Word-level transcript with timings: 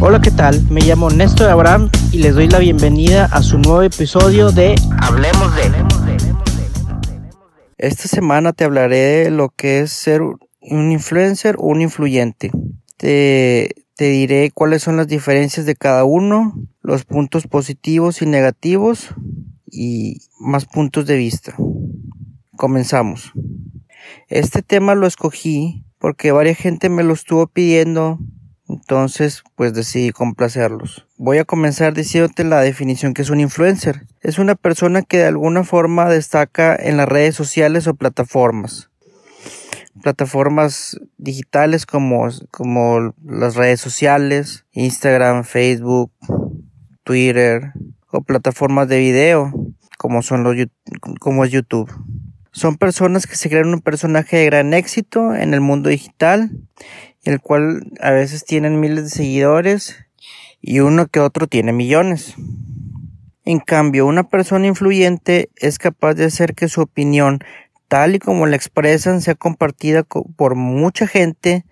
Hola, 0.00 0.20
¿qué 0.20 0.30
tal? 0.30 0.60
Me 0.70 0.80
llamo 0.80 1.10
Néstor 1.10 1.48
Abraham 1.48 1.90
y 2.12 2.18
les 2.18 2.34
doy 2.34 2.48
la 2.48 2.58
bienvenida 2.58 3.26
a 3.26 3.42
su 3.42 3.58
nuevo 3.58 3.82
episodio 3.82 4.50
de 4.50 4.74
Hablemos 5.00 5.54
de. 5.54 5.62
Esta 7.78 8.08
semana 8.08 8.52
te 8.52 8.64
hablaré 8.64 9.24
de 9.24 9.30
lo 9.30 9.50
que 9.50 9.80
es 9.80 9.92
ser 9.92 10.22
un 10.22 10.92
influencer 10.92 11.56
o 11.58 11.66
un 11.66 11.82
influyente. 11.82 12.50
Te, 12.96 13.84
te 13.94 14.10
diré 14.10 14.50
cuáles 14.50 14.82
son 14.82 14.96
las 14.96 15.06
diferencias 15.06 15.66
de 15.66 15.76
cada 15.76 16.04
uno, 16.04 16.54
los 16.82 17.04
puntos 17.04 17.46
positivos 17.46 18.22
y 18.22 18.26
negativos 18.26 19.14
y 19.66 20.22
más 20.40 20.64
puntos 20.64 21.06
de 21.06 21.16
vista. 21.16 21.54
Comenzamos. 22.56 23.32
Este 24.28 24.62
tema 24.62 24.94
lo 24.94 25.06
escogí 25.06 25.84
porque 25.98 26.32
varias 26.32 26.58
gente 26.58 26.88
me 26.88 27.04
lo 27.04 27.12
estuvo 27.12 27.46
pidiendo, 27.46 28.18
entonces 28.72 29.42
pues 29.56 29.74
decidí 29.74 30.10
complacerlos. 30.10 31.06
Voy 31.16 31.38
a 31.38 31.44
comenzar 31.44 31.94
diciéndote 31.94 32.44
la 32.44 32.60
definición 32.60 33.14
que 33.14 33.22
es 33.22 33.30
un 33.30 33.40
influencer. 33.40 34.06
Es 34.20 34.38
una 34.38 34.54
persona 34.54 35.02
que 35.02 35.18
de 35.18 35.26
alguna 35.26 35.64
forma 35.64 36.08
destaca 36.08 36.76
en 36.76 36.96
las 36.96 37.08
redes 37.08 37.34
sociales 37.34 37.86
o 37.86 37.94
plataformas. 37.94 38.90
Plataformas 40.02 40.98
digitales 41.18 41.84
como, 41.84 42.28
como 42.50 43.14
las 43.24 43.56
redes 43.56 43.80
sociales, 43.80 44.64
Instagram, 44.72 45.44
Facebook, 45.44 46.12
Twitter 47.04 47.72
o 48.10 48.22
plataformas 48.22 48.88
de 48.88 48.98
video 48.98 49.52
como 50.00 50.22
son 50.22 50.44
los 50.44 50.56
como 51.20 51.44
es 51.44 51.50
YouTube. 51.50 51.92
Son 52.52 52.76
personas 52.76 53.26
que 53.26 53.36
se 53.36 53.50
crean 53.50 53.68
un 53.74 53.82
personaje 53.82 54.38
de 54.38 54.46
gran 54.46 54.72
éxito 54.72 55.34
en 55.34 55.52
el 55.52 55.60
mundo 55.60 55.90
digital, 55.90 56.50
el 57.24 57.40
cual 57.40 57.92
a 58.00 58.10
veces 58.10 58.44
tienen 58.44 58.80
miles 58.80 59.04
de 59.04 59.10
seguidores 59.10 59.96
y 60.60 60.80
uno 60.80 61.06
que 61.06 61.20
otro 61.20 61.46
tiene 61.46 61.72
millones. 61.72 62.34
En 63.44 63.58
cambio, 63.58 64.06
una 64.06 64.28
persona 64.28 64.66
influyente 64.66 65.50
es 65.56 65.78
capaz 65.78 66.14
de 66.14 66.26
hacer 66.26 66.54
que 66.54 66.68
su 66.68 66.82
opinión, 66.82 67.40
tal 67.88 68.14
y 68.14 68.18
como 68.18 68.46
la 68.46 68.56
expresan, 68.56 69.22
sea 69.22 69.34
compartida 69.34 70.04
por 70.04 70.54
mucha 70.54 71.06
gente 71.06 71.64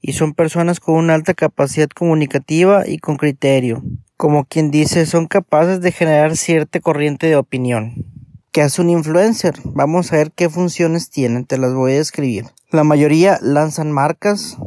y 0.00 0.12
son 0.12 0.34
personas 0.34 0.80
con 0.80 0.96
una 0.96 1.14
alta 1.14 1.32
capacidad 1.32 1.88
comunicativa 1.88 2.86
y 2.86 2.98
con 2.98 3.16
criterio. 3.16 3.82
Como 4.16 4.44
quien 4.44 4.70
dice, 4.70 5.06
son 5.06 5.26
capaces 5.26 5.80
de 5.80 5.92
generar 5.92 6.36
cierta 6.36 6.80
corriente 6.80 7.26
de 7.26 7.36
opinión. 7.36 8.04
¿Qué 8.52 8.62
hace 8.62 8.82
un 8.82 8.90
influencer? 8.90 9.54
Vamos 9.64 10.12
a 10.12 10.16
ver 10.16 10.30
qué 10.30 10.48
funciones 10.48 11.10
tienen, 11.10 11.46
te 11.46 11.58
las 11.58 11.74
voy 11.74 11.92
a 11.92 12.00
escribir. 12.00 12.44
La 12.70 12.84
mayoría 12.84 13.38
lanzan 13.40 13.90
marcas, 13.90 14.58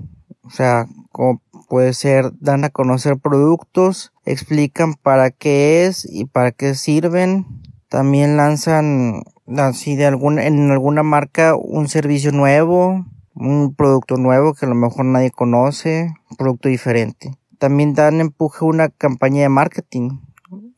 o 0.48 0.50
sea, 0.50 0.88
como 1.12 1.42
puede 1.68 1.94
ser, 1.94 2.32
dan 2.40 2.64
a 2.64 2.70
conocer 2.70 3.18
productos, 3.18 4.14
explican 4.26 4.94
para 4.94 5.30
qué 5.30 5.86
es 5.86 6.08
y 6.10 6.26
para 6.26 6.52
qué 6.52 6.74
sirven. 6.74 7.46
También 7.90 8.38
lanzan 8.38 9.24
así 9.58 9.96
de 9.96 10.06
algún, 10.06 10.40
en 10.40 10.72
alguna 10.72 11.04
marca 11.04 11.56
un 11.56 11.88
servicio 11.88 12.32
nuevo, 12.32 13.06
un 13.34 13.76
producto 13.76 14.16
nuevo 14.16 14.54
que 14.54 14.66
a 14.66 14.70
lo 14.70 14.76
mejor 14.76 15.06
nadie 15.06 15.32
conoce, 15.32 16.14
un 16.30 16.38
producto 16.38 16.70
diferente. 16.70 17.38
También 17.58 17.94
dan 17.94 18.22
empuje 18.22 18.60
a 18.62 18.68
una 18.68 18.90
campaña 18.90 19.42
de 19.42 19.50
marketing. 19.50 20.20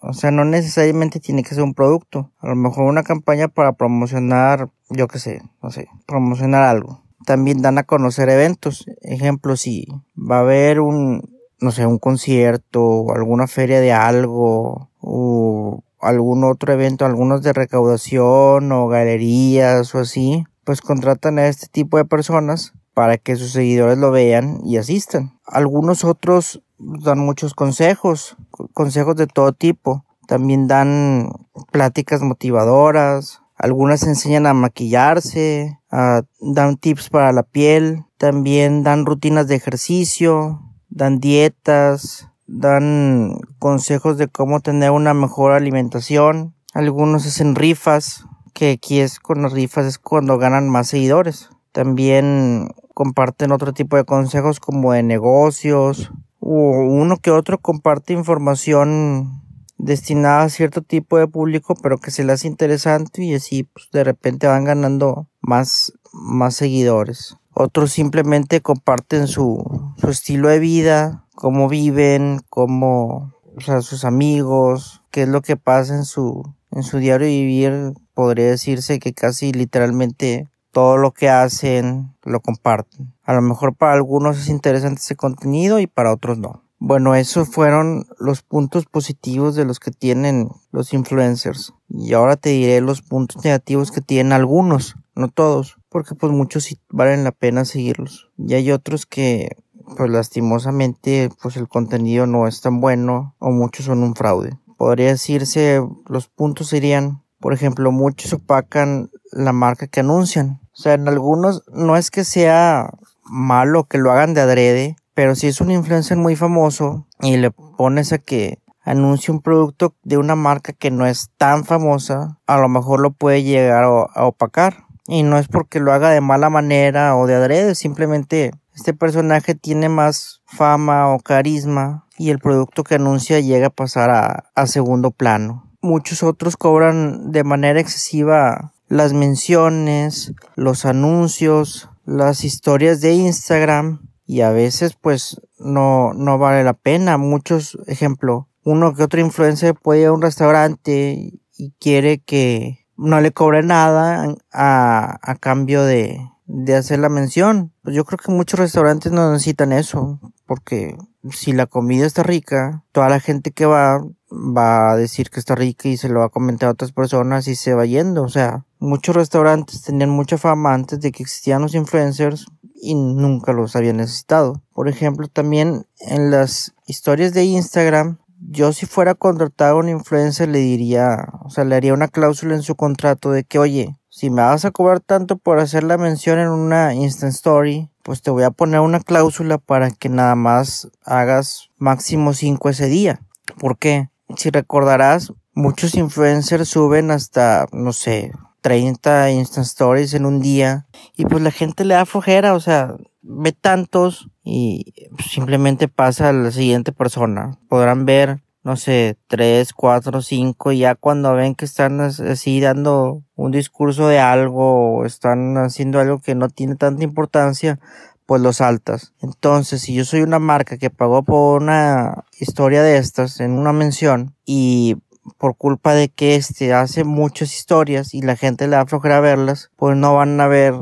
O 0.02 0.14
sea, 0.14 0.32
no 0.32 0.46
necesariamente 0.46 1.20
tiene 1.20 1.44
que 1.44 1.54
ser 1.54 1.64
un 1.64 1.74
producto. 1.74 2.32
A 2.40 2.48
lo 2.48 2.56
mejor 2.56 2.86
una 2.86 3.04
campaña 3.04 3.50
para 3.50 3.74
promocionar, 3.74 4.70
yo 4.90 5.08
qué 5.08 5.20
sé, 5.20 5.42
no 5.62 5.70
sé, 5.70 5.90
promocionar 6.08 6.64
algo. 6.64 7.04
También 7.26 7.62
dan 7.62 7.78
a 7.78 7.84
conocer 7.84 8.30
eventos. 8.30 8.86
Ejemplo, 9.02 9.58
si 9.58 9.88
va 10.16 10.38
a 10.38 10.42
haber 10.42 10.80
un, 10.80 11.38
no 11.60 11.72
sé, 11.72 11.86
un 11.86 12.00
concierto 12.00 12.84
o 12.84 13.14
alguna 13.14 13.48
feria 13.48 13.82
de 13.82 13.92
algo 13.92 14.90
o 15.00 15.84
algún 16.00 16.44
otro 16.44 16.74
evento, 16.74 17.06
algunos 17.06 17.42
de 17.42 17.54
recaudación 17.54 18.72
o 18.72 18.88
galerías 18.88 19.94
o 19.96 20.00
así, 20.00 20.46
pues 20.64 20.82
contratan 20.82 21.40
a 21.40 21.48
este 21.48 21.68
tipo 21.68 21.98
de 21.98 22.06
personas 22.06 22.74
para 22.94 23.18
que 23.18 23.36
sus 23.36 23.52
seguidores 23.52 23.98
lo 23.98 24.12
vean 24.12 24.60
y 24.64 24.78
asistan. 24.78 25.40
Algunos 25.46 26.04
otros 26.04 26.62
dan 26.78 27.20
muchos 27.20 27.54
consejos, 27.54 28.38
consejos 28.74 29.16
de 29.16 29.28
todo 29.28 29.54
tipo. 29.54 30.06
También 30.28 30.68
dan 30.68 31.32
pláticas 31.72 32.22
motivadoras, 32.22 33.42
algunas 33.60 34.04
enseñan 34.04 34.48
a 34.48 34.54
maquillarse, 34.54 35.80
dan 35.92 36.78
tips 36.78 37.10
para 37.10 37.34
la 37.34 37.44
piel, 37.44 38.06
también 38.18 38.84
dan 38.84 39.06
rutinas 39.06 39.48
de 39.48 39.56
ejercicio, 39.56 40.62
dan 40.90 41.20
dietas, 41.20 42.30
dan 42.48 43.38
consejos 43.60 44.18
de 44.18 44.30
cómo 44.30 44.62
tener 44.62 44.92
una 44.92 45.14
mejor 45.14 45.52
alimentación. 45.52 46.56
Algunos 46.74 47.26
hacen 47.26 47.56
rifas, 47.56 48.26
que 48.54 48.72
aquí 48.72 49.02
es 49.02 49.20
con 49.20 49.42
las 49.42 49.52
rifas 49.52 49.86
es 49.86 50.00
cuando 50.00 50.38
ganan 50.38 50.70
más 50.70 50.88
seguidores. 50.88 51.50
También 51.74 52.70
comparten 52.94 53.52
otro 53.52 53.74
tipo 53.74 53.98
de 53.98 54.06
consejos 54.06 54.60
como 54.60 54.94
de 54.94 55.04
negocios, 55.04 56.12
uno 56.40 57.18
que 57.18 57.32
otro 57.32 57.58
comparte 57.58 58.14
información 58.14 59.44
destinada 59.80 60.44
a 60.44 60.50
cierto 60.50 60.84
tipo 60.84 61.18
de 61.18 61.28
público, 61.28 61.74
pero 61.82 61.98
que 61.98 62.12
se 62.12 62.24
le 62.24 62.34
hace 62.34 62.48
interesante 62.48 63.24
y 63.24 63.34
así 63.34 63.64
pues, 63.64 63.90
de 63.92 64.04
repente 64.04 64.46
van 64.46 64.66
ganando 64.66 65.28
más, 65.42 65.94
más 66.14 66.56
seguidores. 66.56 67.38
Otros 67.54 67.92
simplemente 67.92 68.62
comparten 68.62 69.28
su, 69.28 69.64
su 69.98 70.10
estilo 70.10 70.50
de 70.50 70.60
vida, 70.60 71.26
cómo 71.34 71.68
viven, 71.68 72.42
cómo, 72.50 73.34
o 73.58 73.62
sea, 73.62 73.82
sus 73.82 74.06
amigos, 74.06 75.02
qué 75.10 75.24
es 75.24 75.30
lo 75.30 75.42
que 75.42 75.58
pasa 75.58 75.96
en 75.96 76.06
su, 76.06 76.44
en 76.72 76.84
su 76.84 77.00
diario 77.00 77.28
vivir. 77.28 77.94
Podría 78.14 78.48
decirse 78.48 79.00
que 79.00 79.14
casi 79.14 79.52
literalmente 79.52 80.50
todo 80.72 80.98
lo 80.98 81.12
que 81.12 81.30
hacen 81.30 82.14
lo 82.24 82.42
comparten. 82.42 83.14
A 83.24 83.34
lo 83.34 83.42
mejor 83.42 83.76
para 83.76 83.94
algunos 83.94 84.38
es 84.38 84.50
interesante 84.50 85.00
ese 85.00 85.16
contenido 85.16 85.80
y 85.80 85.88
para 85.88 86.14
otros 86.14 86.38
no. 86.38 86.64
Bueno, 86.82 87.14
esos 87.14 87.50
fueron 87.50 88.08
los 88.20 88.42
puntos 88.42 88.86
positivos 88.86 89.56
de 89.56 89.66
los 89.66 89.82
que 89.82 89.92
tienen 89.92 90.50
los 90.72 90.94
influencers. 90.94 91.74
Y 91.90 92.14
ahora 92.14 92.38
te 92.38 92.52
diré 92.52 92.80
los 92.80 93.02
puntos 93.02 93.44
negativos 93.44 93.92
que 93.92 94.00
tienen 94.00 94.32
algunos, 94.32 94.96
no 95.14 95.28
todos, 95.28 95.78
porque 95.90 96.16
pues 96.16 96.32
muchos 96.32 96.64
sí 96.64 96.80
valen 96.90 97.26
la 97.26 97.34
pena 97.34 97.66
seguirlos. 97.66 98.32
Y 98.38 98.54
hay 98.54 98.72
otros 98.72 99.06
que 99.06 99.58
pues 99.98 100.10
lastimosamente 100.10 101.30
pues 101.42 101.58
el 101.58 101.68
contenido 101.68 102.28
no 102.28 102.48
es 102.48 102.62
tan 102.62 102.80
bueno 102.80 103.36
o 103.40 103.52
muchos 103.52 103.86
son 103.88 104.02
un 104.02 104.16
fraude. 104.16 104.58
Podría 104.78 105.08
decirse 105.08 105.82
los 106.08 106.28
puntos 106.30 106.68
serían, 106.68 107.24
por 107.42 107.54
ejemplo, 107.54 107.92
muchos 107.92 108.32
opacan 108.32 109.10
la 109.34 109.52
marca 109.52 109.88
que 109.88 110.00
anuncian. 110.00 110.62
O 110.72 110.82
sea, 110.82 110.94
en 110.94 111.10
algunos 111.10 111.64
no 111.74 111.98
es 111.98 112.10
que 112.10 112.24
sea 112.24 112.90
malo 113.26 113.84
que 113.84 113.98
lo 113.98 114.12
hagan 114.12 114.34
de 114.34 114.42
adrede, 114.42 114.96
pero 115.14 115.36
si 115.36 115.48
es 115.48 115.62
un 115.62 115.72
influencer 115.72 116.18
muy 116.18 116.36
famoso 116.36 117.08
y 117.22 117.38
le 117.38 117.52
pones 117.52 118.14
a 118.14 118.18
que 118.18 118.60
anuncie 118.84 119.34
un 119.34 119.42
producto 119.42 119.96
de 120.04 120.18
una 120.18 120.36
marca 120.36 120.74
que 120.74 120.92
no 120.92 121.06
es 121.06 121.30
tan 121.38 121.66
famosa, 121.66 122.40
a 122.48 122.58
lo 122.58 122.70
mejor 122.70 123.00
lo 123.02 123.12
puede 123.12 123.44
llegar 123.44 123.84
a 123.84 124.26
opacar. 124.26 124.86
Y 125.08 125.24
no 125.24 125.40
es 125.40 125.48
porque 125.48 125.80
lo 125.80 125.92
haga 125.92 126.12
de 126.12 126.22
mala 126.22 126.50
manera 126.50 127.16
o 127.16 127.26
de 127.26 127.34
adrede, 127.34 127.74
simplemente 127.74 128.52
este 128.76 128.94
personaje 128.94 129.56
tiene 129.56 129.90
más 129.90 130.42
fama 130.46 131.14
o 131.14 131.20
carisma 131.20 132.06
y 132.18 132.30
el 132.30 132.40
producto 132.40 132.84
que 132.84 132.96
anuncia 132.96 133.40
llega 133.40 133.68
a 133.68 133.72
pasar 133.72 134.12
a, 134.12 134.46
a 134.56 134.68
segundo 134.68 135.12
plano. 135.12 135.66
Muchos 135.82 136.24
otros 136.24 136.58
cobran 136.58 137.32
de 137.32 137.44
manera 137.44 137.80
excesiva 137.80 138.74
las 138.88 139.14
menciones, 139.14 140.34
los 140.56 140.86
anuncios, 140.86 141.90
las 142.06 142.44
historias 142.44 143.02
de 143.02 143.14
Instagram 143.14 144.09
y 144.30 144.42
a 144.42 144.52
veces 144.52 144.94
pues 144.94 145.42
no, 145.58 146.14
no 146.14 146.38
vale 146.38 146.64
la 146.64 146.74
pena. 146.74 147.18
Muchos, 147.18 147.80
ejemplo, 147.88 148.48
uno 148.64 148.94
que 148.94 149.02
otro 149.02 149.20
influencer 149.20 149.74
puede 149.74 150.02
ir 150.02 150.06
a 150.06 150.12
un 150.12 150.22
restaurante 150.22 151.32
y 151.58 151.74
quiere 151.80 152.20
que 152.20 152.86
no 152.96 153.22
le 153.22 153.32
cobre 153.32 153.64
nada 153.64 154.36
a, 154.54 155.20
a 155.24 155.36
cambio 155.38 155.84
de, 155.84 156.22
de 156.46 156.76
hacer 156.76 157.00
la 157.00 157.10
mención. 157.10 157.74
Pues 157.82 157.96
yo 157.96 158.06
creo 158.06 158.20
que 158.20 158.32
muchos 158.32 158.60
restaurantes 158.60 159.12
no 159.12 159.32
necesitan 159.32 159.72
eso, 159.72 160.20
porque 160.46 160.96
si 161.32 161.52
la 161.52 161.66
comida 161.66 162.06
está 162.06 162.22
rica, 162.22 162.84
toda 162.92 163.10
la 163.10 163.20
gente 163.20 163.50
que 163.50 163.66
va 163.66 164.00
va 164.32 164.92
a 164.92 164.96
decir 164.96 165.32
que 165.32 165.40
está 165.40 165.56
rica 165.56 165.90
y 165.90 165.98
se 165.98 166.08
lo 166.08 166.20
va 166.20 166.28
a 166.28 166.30
comentar 166.30 166.70
a 166.70 166.74
otras 166.74 166.92
personas 166.92 167.48
y 167.48 167.56
se 167.56 167.74
va 167.74 167.88
yendo. 167.88 168.22
O 168.22 168.30
sea, 168.30 168.64
muchos 168.78 169.16
restaurantes 169.16 169.82
tenían 169.82 170.12
mucha 170.12 170.38
fama 170.38 170.76
antes 170.76 171.00
de 171.00 171.12
que 171.12 171.24
existían 171.24 171.64
los 171.64 171.74
influencers 171.74 172.46
y 172.82 172.96
nunca 172.96 173.54
los 173.54 173.76
habían 173.76 173.98
necesitado. 173.98 174.62
Por 174.74 174.88
ejemplo, 174.88 175.28
también 175.28 175.86
en 176.00 176.32
las 176.32 176.74
historias 176.86 177.34
de 177.34 177.44
Instagram, 177.44 178.20
yo 178.40 178.72
si 178.74 178.86
fuera 178.86 179.16
contratado 179.16 179.76
a 179.76 179.80
un 179.80 179.90
influencer 179.90 180.50
le 180.50 180.60
diría, 180.60 181.28
o 181.44 181.50
sea, 181.50 181.66
le 181.66 181.76
haría 181.76 181.94
una 181.94 182.08
cláusula 182.08 182.56
en 182.56 182.62
su 182.62 182.76
contrato 182.76 183.32
de 183.32 183.44
que, 183.44 183.60
oye, 183.60 183.98
si 184.10 184.30
me 184.30 184.42
vas 184.42 184.66
a 184.66 184.72
cobrar 184.72 185.02
tanto 185.02 185.38
por 185.38 185.60
hacer 185.60 185.84
la 185.84 185.98
mención 185.98 186.40
en 186.40 186.50
una 186.50 186.94
Instant 186.94 187.34
Story, 187.34 187.90
pues 188.04 188.22
te 188.22 188.32
voy 188.32 188.44
a 188.44 188.52
poner 188.52 188.80
una 188.80 189.00
cláusula 189.00 189.58
para 189.58 189.92
que 189.92 190.10
nada 190.10 190.36
más 190.36 190.90
hagas 191.04 191.70
máximo 191.78 192.34
5 192.34 192.70
ese 192.70 192.88
día. 192.88 193.22
¿Por 193.60 193.78
qué? 193.78 194.10
Si 194.36 194.50
recordarás, 194.50 195.34
muchos 195.54 195.96
influencers 195.96 196.70
suben 196.70 197.12
hasta, 197.12 197.68
no 197.72 197.94
sé, 197.94 198.32
30 198.62 199.32
Instant 199.32 199.66
Stories 199.66 200.14
en 200.14 200.26
un 200.26 200.42
día 200.42 200.88
y 201.16 201.26
pues 201.26 201.42
la 201.42 201.52
gente 201.52 201.86
le 201.86 201.94
da 201.94 202.06
flojera, 202.06 202.54
o 202.54 202.60
sea, 202.60 202.96
ve 203.22 203.52
tantos 203.52 204.30
y 204.44 204.94
simplemente 205.30 205.88
pasa 205.88 206.30
a 206.30 206.34
la 206.34 206.52
siguiente 206.52 206.92
persona. 206.92 207.60
Podrán 207.68 208.06
ver, 208.06 208.42
no 208.64 208.76
sé, 208.76 209.18
3, 209.28 209.74
4, 209.74 210.22
5 210.22 210.72
y 210.72 210.80
ya 210.80 210.96
cuando 210.96 211.34
ven 211.34 211.56
que 211.56 211.66
están 211.66 212.02
así 212.02 212.60
dando 212.60 213.24
un 213.36 213.52
discurso 213.52 214.08
de 214.08 214.20
algo 214.20 214.98
o 214.98 215.06
están 215.06 215.58
haciendo 215.58 216.00
algo 216.00 216.20
que 216.20 216.36
no 216.36 216.50
tiene 216.50 216.76
tanta 216.76 217.04
importancia, 217.04 217.80
pues 218.26 218.42
los 218.42 218.58
saltas. 218.58 219.14
Entonces, 219.22 219.82
si 219.82 219.96
yo 219.96 220.06
soy 220.06 220.22
una 220.22 220.38
marca 220.38 220.78
que 220.78 220.92
pagó 220.92 221.24
por 221.24 221.64
una 221.64 222.26
historia 222.40 222.84
de 222.84 222.98
estas 222.98 223.40
en 223.40 223.54
una 223.54 223.74
mención 223.74 224.36
y 224.46 224.98
por 225.38 225.56
culpa 225.56 225.94
de 225.94 226.10
que 226.10 226.36
este 226.36 226.74
hace 226.74 227.04
muchas 227.04 227.54
historias 227.56 228.14
y 228.14 228.22
la 228.22 228.36
gente 228.36 228.68
le 228.68 228.76
da 228.76 228.86
flojera 228.86 229.20
verlas, 229.20 229.72
pues 229.76 229.96
no 229.98 230.16
van 230.16 230.40
a 230.40 230.48
ver 230.48 230.76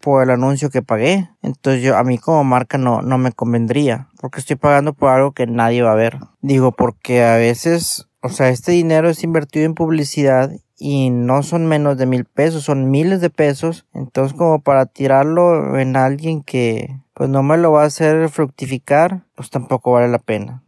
por 0.00 0.22
el 0.22 0.30
anuncio 0.30 0.70
que 0.70 0.82
pagué. 0.82 1.30
Entonces 1.42 1.82
yo 1.82 1.96
a 1.96 2.04
mí 2.04 2.18
como 2.18 2.44
marca 2.44 2.78
no, 2.78 3.02
no 3.02 3.18
me 3.18 3.32
convendría 3.32 4.08
porque 4.20 4.40
estoy 4.40 4.56
pagando 4.56 4.92
por 4.92 5.10
algo 5.10 5.32
que 5.32 5.46
nadie 5.46 5.82
va 5.82 5.92
a 5.92 5.96
ver. 5.96 6.18
Digo 6.40 6.72
porque 6.72 7.24
a 7.24 7.36
veces, 7.36 8.08
o 8.20 8.28
sea, 8.28 8.48
este 8.48 8.72
dinero 8.72 9.08
es 9.08 9.24
invertido 9.24 9.66
en 9.66 9.74
publicidad 9.74 10.50
y 10.78 11.10
no 11.10 11.42
son 11.42 11.66
menos 11.66 11.96
de 11.96 12.06
mil 12.06 12.24
pesos, 12.24 12.64
son 12.64 12.90
miles 12.90 13.20
de 13.20 13.30
pesos. 13.30 13.86
Entonces 13.94 14.36
como 14.36 14.60
para 14.60 14.86
tirarlo 14.86 15.78
en 15.78 15.96
alguien 15.96 16.42
que 16.42 17.00
pues 17.14 17.28
no 17.30 17.42
me 17.42 17.56
lo 17.56 17.72
va 17.72 17.82
a 17.82 17.86
hacer 17.86 18.28
fructificar, 18.30 19.24
pues 19.34 19.50
tampoco 19.50 19.92
vale 19.92 20.08
la 20.08 20.18
pena. 20.18 20.61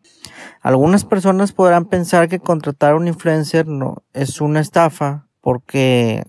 Algunas 0.64 1.05
personas 1.05 1.52
podrán 1.52 1.84
pensar 1.84 2.31
que 2.31 2.40
contratar 2.40 2.93
a 2.93 2.96
un 2.96 3.06
influencer 3.06 3.66
no 3.66 4.02
es 4.14 4.40
una 4.40 4.61
estafa 4.61 5.28
porque 5.43 6.25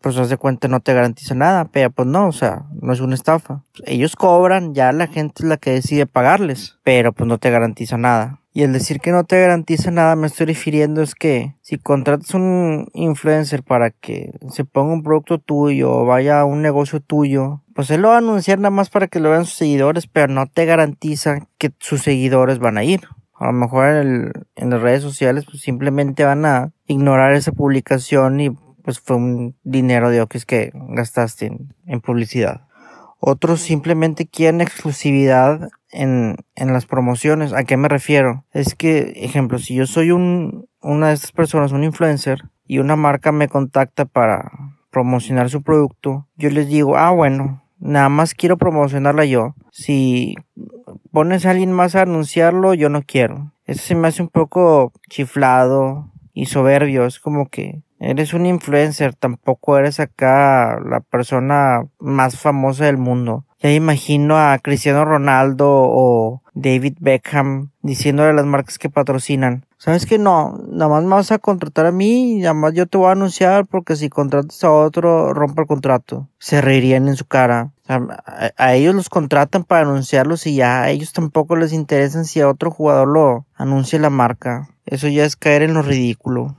pues 0.00 0.16
haz 0.18 0.28
de 0.28 0.36
cuenta 0.36 0.68
no 0.68 0.78
te 0.78 0.94
garantiza 0.94 1.34
nada, 1.34 1.64
pero 1.64 1.90
pues 1.90 2.06
no, 2.06 2.28
o 2.28 2.32
sea, 2.32 2.66
no 2.80 2.92
es 2.92 3.00
una 3.00 3.16
estafa. 3.16 3.64
Ellos 3.84 4.14
cobran, 4.14 4.72
ya 4.72 4.92
la 4.92 5.08
gente 5.08 5.42
es 5.42 5.48
la 5.48 5.56
que 5.56 5.72
decide 5.72 6.06
pagarles, 6.06 6.78
pero 6.84 7.12
pues 7.12 7.26
no 7.26 7.38
te 7.38 7.50
garantiza 7.50 7.98
nada. 7.98 8.40
Y 8.52 8.62
el 8.62 8.72
decir 8.72 9.00
que 9.00 9.10
no 9.10 9.24
te 9.24 9.40
garantiza 9.40 9.90
nada 9.90 10.14
me 10.14 10.28
estoy 10.28 10.46
refiriendo 10.46 11.02
es 11.02 11.16
que 11.16 11.56
si 11.60 11.76
contratas 11.76 12.34
un 12.34 12.86
influencer 12.94 13.64
para 13.64 13.90
que 13.90 14.30
se 14.48 14.64
ponga 14.64 14.92
un 14.92 15.02
producto 15.02 15.40
tuyo 15.40 15.90
o 15.90 16.04
vaya 16.04 16.38
a 16.38 16.44
un 16.44 16.62
negocio 16.62 17.00
tuyo, 17.00 17.62
pues 17.74 17.90
él 17.90 18.02
lo 18.02 18.10
va 18.10 18.14
a 18.14 18.18
anunciar 18.18 18.60
nada 18.60 18.70
más 18.70 18.90
para 18.90 19.08
que 19.08 19.18
lo 19.18 19.30
vean 19.30 19.44
sus 19.44 19.54
seguidores, 19.54 20.06
pero 20.06 20.28
no 20.32 20.46
te 20.46 20.66
garantiza 20.66 21.48
que 21.58 21.72
sus 21.80 22.02
seguidores 22.02 22.60
van 22.60 22.78
a 22.78 22.84
ir. 22.84 23.00
A 23.38 23.46
lo 23.46 23.52
mejor 23.52 23.88
en, 23.88 24.32
en 24.54 24.70
las 24.70 24.80
redes 24.80 25.02
sociales 25.02 25.44
pues 25.44 25.62
simplemente 25.62 26.24
van 26.24 26.44
a 26.44 26.72
ignorar 26.86 27.34
esa 27.34 27.52
publicación 27.52 28.40
y 28.40 28.50
pues 28.82 29.00
fue 29.00 29.16
un 29.16 29.56
dinero 29.62 30.10
de 30.10 30.22
Oquis 30.22 30.46
que 30.46 30.72
gastaste 30.74 31.46
en, 31.46 31.74
en, 31.86 32.00
publicidad. 32.00 32.66
Otros 33.18 33.60
simplemente 33.60 34.26
quieren 34.26 34.60
exclusividad 34.60 35.68
en, 35.90 36.36
en 36.54 36.72
las 36.72 36.86
promociones. 36.86 37.52
¿A 37.52 37.64
qué 37.64 37.76
me 37.76 37.88
refiero? 37.88 38.44
Es 38.52 38.74
que, 38.74 39.12
ejemplo, 39.16 39.58
si 39.58 39.74
yo 39.74 39.86
soy 39.86 40.12
un, 40.12 40.68
una 40.80 41.08
de 41.08 41.14
estas 41.14 41.32
personas, 41.32 41.72
un 41.72 41.82
influencer, 41.82 42.44
y 42.66 42.78
una 42.78 42.96
marca 42.96 43.32
me 43.32 43.48
contacta 43.48 44.04
para 44.04 44.50
promocionar 44.90 45.50
su 45.50 45.62
producto, 45.62 46.26
yo 46.36 46.50
les 46.50 46.68
digo, 46.68 46.96
ah, 46.96 47.10
bueno, 47.10 47.62
nada 47.78 48.08
más 48.08 48.34
quiero 48.34 48.56
promocionarla 48.56 49.24
yo. 49.24 49.54
Si 49.70 50.34
pones 51.10 51.46
a 51.46 51.50
alguien 51.50 51.72
más 51.72 51.94
a 51.94 52.02
anunciarlo, 52.02 52.74
yo 52.74 52.88
no 52.88 53.02
quiero. 53.02 53.52
Eso 53.64 53.82
se 53.82 53.94
me 53.94 54.08
hace 54.08 54.22
un 54.22 54.28
poco 54.28 54.92
chiflado 55.08 56.10
y 56.32 56.46
soberbio. 56.46 57.06
Es 57.06 57.18
como 57.18 57.48
que 57.48 57.82
eres 57.98 58.34
un 58.34 58.46
influencer, 58.46 59.14
tampoco 59.14 59.78
eres 59.78 60.00
acá 60.00 60.78
la 60.80 61.00
persona 61.00 61.86
más 61.98 62.38
famosa 62.38 62.86
del 62.86 62.98
mundo. 62.98 63.44
Ya 63.58 63.72
imagino 63.72 64.36
a 64.38 64.58
Cristiano 64.58 65.04
Ronaldo 65.04 65.66
o 65.68 66.42
David 66.54 66.98
Beckham 67.00 67.70
diciéndole 67.82 68.32
las 68.32 68.46
marcas 68.46 68.78
que 68.78 68.90
patrocinan. 68.90 69.65
¿Sabes 69.78 70.06
que 70.06 70.18
no? 70.18 70.58
Nada 70.68 70.88
más 70.88 71.04
me 71.04 71.10
vas 71.10 71.32
a 71.32 71.38
contratar 71.38 71.86
a 71.86 71.92
mí 71.92 72.36
nada 72.36 72.54
más 72.54 72.72
yo 72.72 72.86
te 72.86 72.96
voy 72.96 73.08
a 73.08 73.12
anunciar 73.12 73.66
porque 73.66 73.96
si 73.96 74.08
contratas 74.08 74.64
a 74.64 74.72
otro, 74.72 75.34
rompe 75.34 75.62
el 75.62 75.66
contrato. 75.66 76.28
Se 76.38 76.60
reirían 76.60 77.08
en 77.08 77.16
su 77.16 77.26
cara. 77.26 77.72
a, 77.86 78.00
a, 78.56 78.74
ellos 78.74 78.94
los 78.94 79.08
contratan 79.08 79.64
para 79.64 79.82
anunciarlos 79.82 80.46
y 80.46 80.56
ya 80.56 80.82
a 80.82 80.90
ellos 80.90 81.12
tampoco 81.12 81.56
les 81.56 81.72
interesan 81.72 82.24
si 82.24 82.40
a 82.40 82.48
otro 82.48 82.70
jugador 82.70 83.08
lo 83.08 83.46
anuncia 83.54 83.98
la 83.98 84.10
marca. 84.10 84.70
Eso 84.86 85.08
ya 85.08 85.24
es 85.24 85.36
caer 85.36 85.62
en 85.62 85.74
lo 85.74 85.82
ridículo 85.82 86.56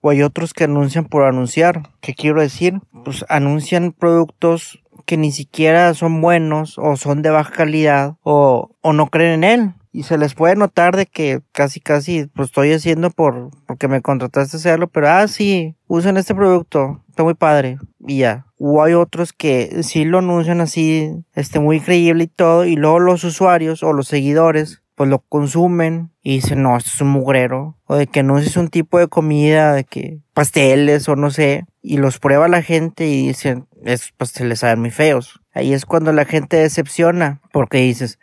o 0.00 0.10
hay 0.10 0.22
otros 0.22 0.54
que 0.54 0.64
anuncian 0.64 1.04
por 1.04 1.24
anunciar. 1.24 1.90
¿Qué 2.00 2.14
quiero 2.14 2.40
decir? 2.40 2.80
Pues 3.04 3.24
anuncian 3.28 3.92
productos 3.92 4.82
que 5.04 5.16
ni 5.16 5.32
siquiera 5.32 5.92
son 5.94 6.20
buenos 6.20 6.78
o 6.78 6.96
son 6.96 7.22
de 7.22 7.30
baja 7.30 7.52
calidad 7.52 8.16
o, 8.22 8.70
o 8.82 8.92
no 8.92 9.08
creen 9.08 9.44
en 9.44 9.44
él. 9.44 9.74
Y 9.96 10.02
se 10.02 10.18
les 10.18 10.34
puede 10.34 10.56
notar 10.56 10.94
de 10.94 11.06
que 11.06 11.40
casi 11.52 11.80
casi 11.80 12.26
pues 12.34 12.48
estoy 12.48 12.70
haciendo 12.70 13.08
por 13.08 13.48
porque 13.66 13.88
me 13.88 14.02
contrataste 14.02 14.58
a 14.58 14.60
hacerlo, 14.60 14.88
pero 14.88 15.08
ah 15.08 15.26
sí, 15.26 15.74
usan 15.86 16.18
este 16.18 16.34
producto, 16.34 17.02
está 17.08 17.24
muy 17.24 17.32
padre 17.32 17.78
y 18.06 18.18
ya. 18.18 18.44
O 18.58 18.82
hay 18.82 18.92
otros 18.92 19.32
que 19.32 19.82
sí 19.82 20.04
lo 20.04 20.18
anuncian 20.18 20.60
así, 20.60 21.24
este 21.32 21.60
muy 21.60 21.80
creíble 21.80 22.24
y 22.24 22.26
todo 22.26 22.66
y 22.66 22.76
luego 22.76 23.00
los 23.00 23.24
usuarios 23.24 23.82
o 23.82 23.94
los 23.94 24.06
seguidores 24.06 24.82
pues 24.96 25.10
lo 25.10 25.20
consumen 25.20 26.10
y 26.22 26.36
dicen, 26.36 26.62
no, 26.62 26.76
esto 26.76 26.90
es 26.92 27.00
un 27.02 27.08
mugrero. 27.08 27.76
O 27.84 27.96
de 27.96 28.06
que 28.06 28.22
no 28.22 28.38
es 28.38 28.56
un 28.56 28.68
tipo 28.68 28.98
de 28.98 29.08
comida, 29.08 29.74
de 29.74 29.84
que 29.84 30.20
pasteles 30.32 31.08
o 31.08 31.16
no 31.16 31.30
sé. 31.30 31.66
Y 31.82 31.98
los 31.98 32.18
prueba 32.18 32.48
la 32.48 32.62
gente 32.62 33.06
y 33.06 33.28
dicen, 33.28 33.68
esos 33.84 34.12
pasteles 34.12 34.60
saben 34.60 34.80
muy 34.80 34.90
feos. 34.90 35.40
Ahí 35.52 35.74
es 35.74 35.84
cuando 35.84 36.12
la 36.12 36.24
gente 36.24 36.56
decepciona, 36.56 37.40
porque 37.52 37.78
dices, 37.78 38.18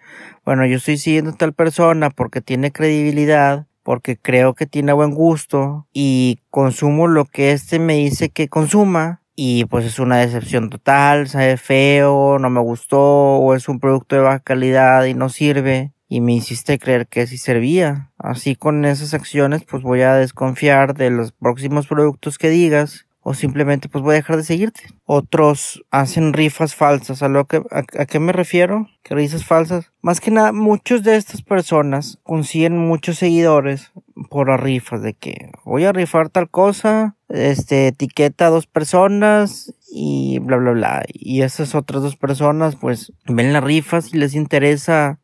bueno, 0.45 0.65
yo 0.65 0.77
estoy 0.77 0.97
siguiendo 0.97 1.31
a 1.31 1.35
tal 1.35 1.53
persona 1.53 2.09
porque 2.09 2.41
tiene 2.41 2.71
credibilidad, 2.71 3.67
porque 3.83 4.17
creo 4.17 4.55
que 4.55 4.65
tiene 4.65 4.93
buen 4.93 5.11
gusto 5.11 5.87
y 5.93 6.39
consumo 6.49 7.07
lo 7.07 7.25
que 7.25 7.51
este 7.51 7.77
me 7.77 7.95
dice 7.95 8.29
que 8.29 8.49
consuma 8.49 9.21
y 9.35 9.65
pues 9.65 9.85
es 9.85 9.99
una 9.99 10.17
decepción 10.17 10.69
total, 10.69 11.27
sabe 11.27 11.57
feo, 11.57 12.39
no 12.39 12.49
me 12.49 12.61
gustó 12.61 13.01
o 13.01 13.53
es 13.53 13.69
un 13.69 13.79
producto 13.79 14.15
de 14.15 14.21
baja 14.21 14.39
calidad 14.39 15.05
y 15.05 15.13
no 15.13 15.29
sirve 15.29 15.91
y 16.13 16.21
me 16.21 16.35
hiciste 16.35 16.77
creer 16.77 17.07
que 17.07 17.25
sí 17.25 17.39
servía. 17.39 18.11
Así 18.19 18.55
con 18.55 18.85
esas 18.85 19.15
acciones 19.15 19.63
pues 19.63 19.81
voy 19.81 20.01
a 20.01 20.13
desconfiar 20.13 20.93
de 20.93 21.09
los 21.09 21.31
próximos 21.31 21.87
productos 21.87 22.37
que 22.37 22.49
digas 22.49 23.07
o 23.21 23.33
simplemente 23.33 23.89
pues 23.89 24.03
voy 24.03 24.13
a 24.13 24.17
dejar 24.17 24.37
de 24.37 24.43
seguirte. 24.43 24.83
Otros 25.05 25.83
hacen 25.89 26.33
rifas 26.33 26.75
falsas. 26.75 27.23
¿A, 27.23 27.29
lo 27.29 27.45
que, 27.45 27.63
a, 27.71 28.05
qué 28.05 28.19
me 28.19 28.31
refiero? 28.31 28.89
¿Qué 29.01 29.15
rifas 29.15 29.43
falsas? 29.43 29.91
Más 30.03 30.21
que 30.21 30.29
nada, 30.29 30.51
muchos 30.51 31.01
de 31.01 31.15
estas 31.15 31.41
personas 31.41 32.19
consiguen 32.21 32.77
muchos 32.77 33.17
seguidores 33.17 33.91
por 34.29 34.49
rifas 34.61 35.01
de 35.01 35.15
que 35.15 35.49
voy 35.65 35.85
a 35.85 35.93
rifar 35.93 36.29
tal 36.29 36.47
cosa, 36.47 37.15
este, 37.29 37.87
etiqueta 37.87 38.45
a 38.45 38.51
dos 38.51 38.67
personas 38.67 39.73
y 39.89 40.37
bla 40.39 40.57
bla 40.57 40.73
bla. 40.73 41.03
Y 41.07 41.41
esas 41.41 41.73
otras 41.73 42.03
dos 42.03 42.17
personas 42.17 42.75
pues 42.75 43.13
ven 43.25 43.51
las 43.51 43.63
rifas 43.63 44.13
y 44.13 44.17
les 44.17 44.35
interesa 44.35 45.19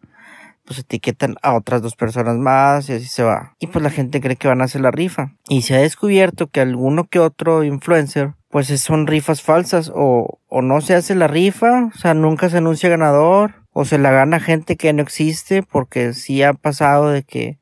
pues 0.69 0.79
etiquetan 0.79 1.35
a 1.41 1.55
otras 1.55 1.81
dos 1.81 1.95
personas 1.95 2.37
más 2.37 2.87
y 2.89 2.93
así 2.93 3.07
se 3.07 3.23
va. 3.23 3.55
Y 3.59 3.67
pues 3.67 3.81
la 3.81 3.89
gente 3.89 4.21
cree 4.21 4.35
que 4.35 4.47
van 4.47 4.61
a 4.61 4.65
hacer 4.65 4.81
la 4.81 4.91
rifa. 4.91 5.33
Y 5.47 5.63
se 5.63 5.73
ha 5.73 5.79
descubierto 5.79 6.45
que 6.45 6.61
alguno 6.61 7.05
que 7.05 7.17
otro 7.17 7.63
influencer 7.63 8.35
pues 8.49 8.67
son 8.67 9.07
rifas 9.07 9.41
falsas 9.41 9.91
o, 9.93 10.39
o 10.47 10.61
no 10.61 10.81
se 10.81 10.95
hace 10.95 11.15
la 11.15 11.27
rifa, 11.27 11.85
o 11.85 11.97
sea, 11.97 12.13
nunca 12.13 12.49
se 12.49 12.57
anuncia 12.57 12.89
ganador 12.89 13.55
o 13.73 13.85
se 13.85 13.97
la 13.97 14.11
gana 14.11 14.39
gente 14.39 14.75
que 14.75 14.91
no 14.93 15.01
existe 15.01 15.63
porque 15.63 16.13
sí 16.13 16.41
ha 16.43 16.53
pasado 16.53 17.09
de 17.09 17.23
que 17.23 17.58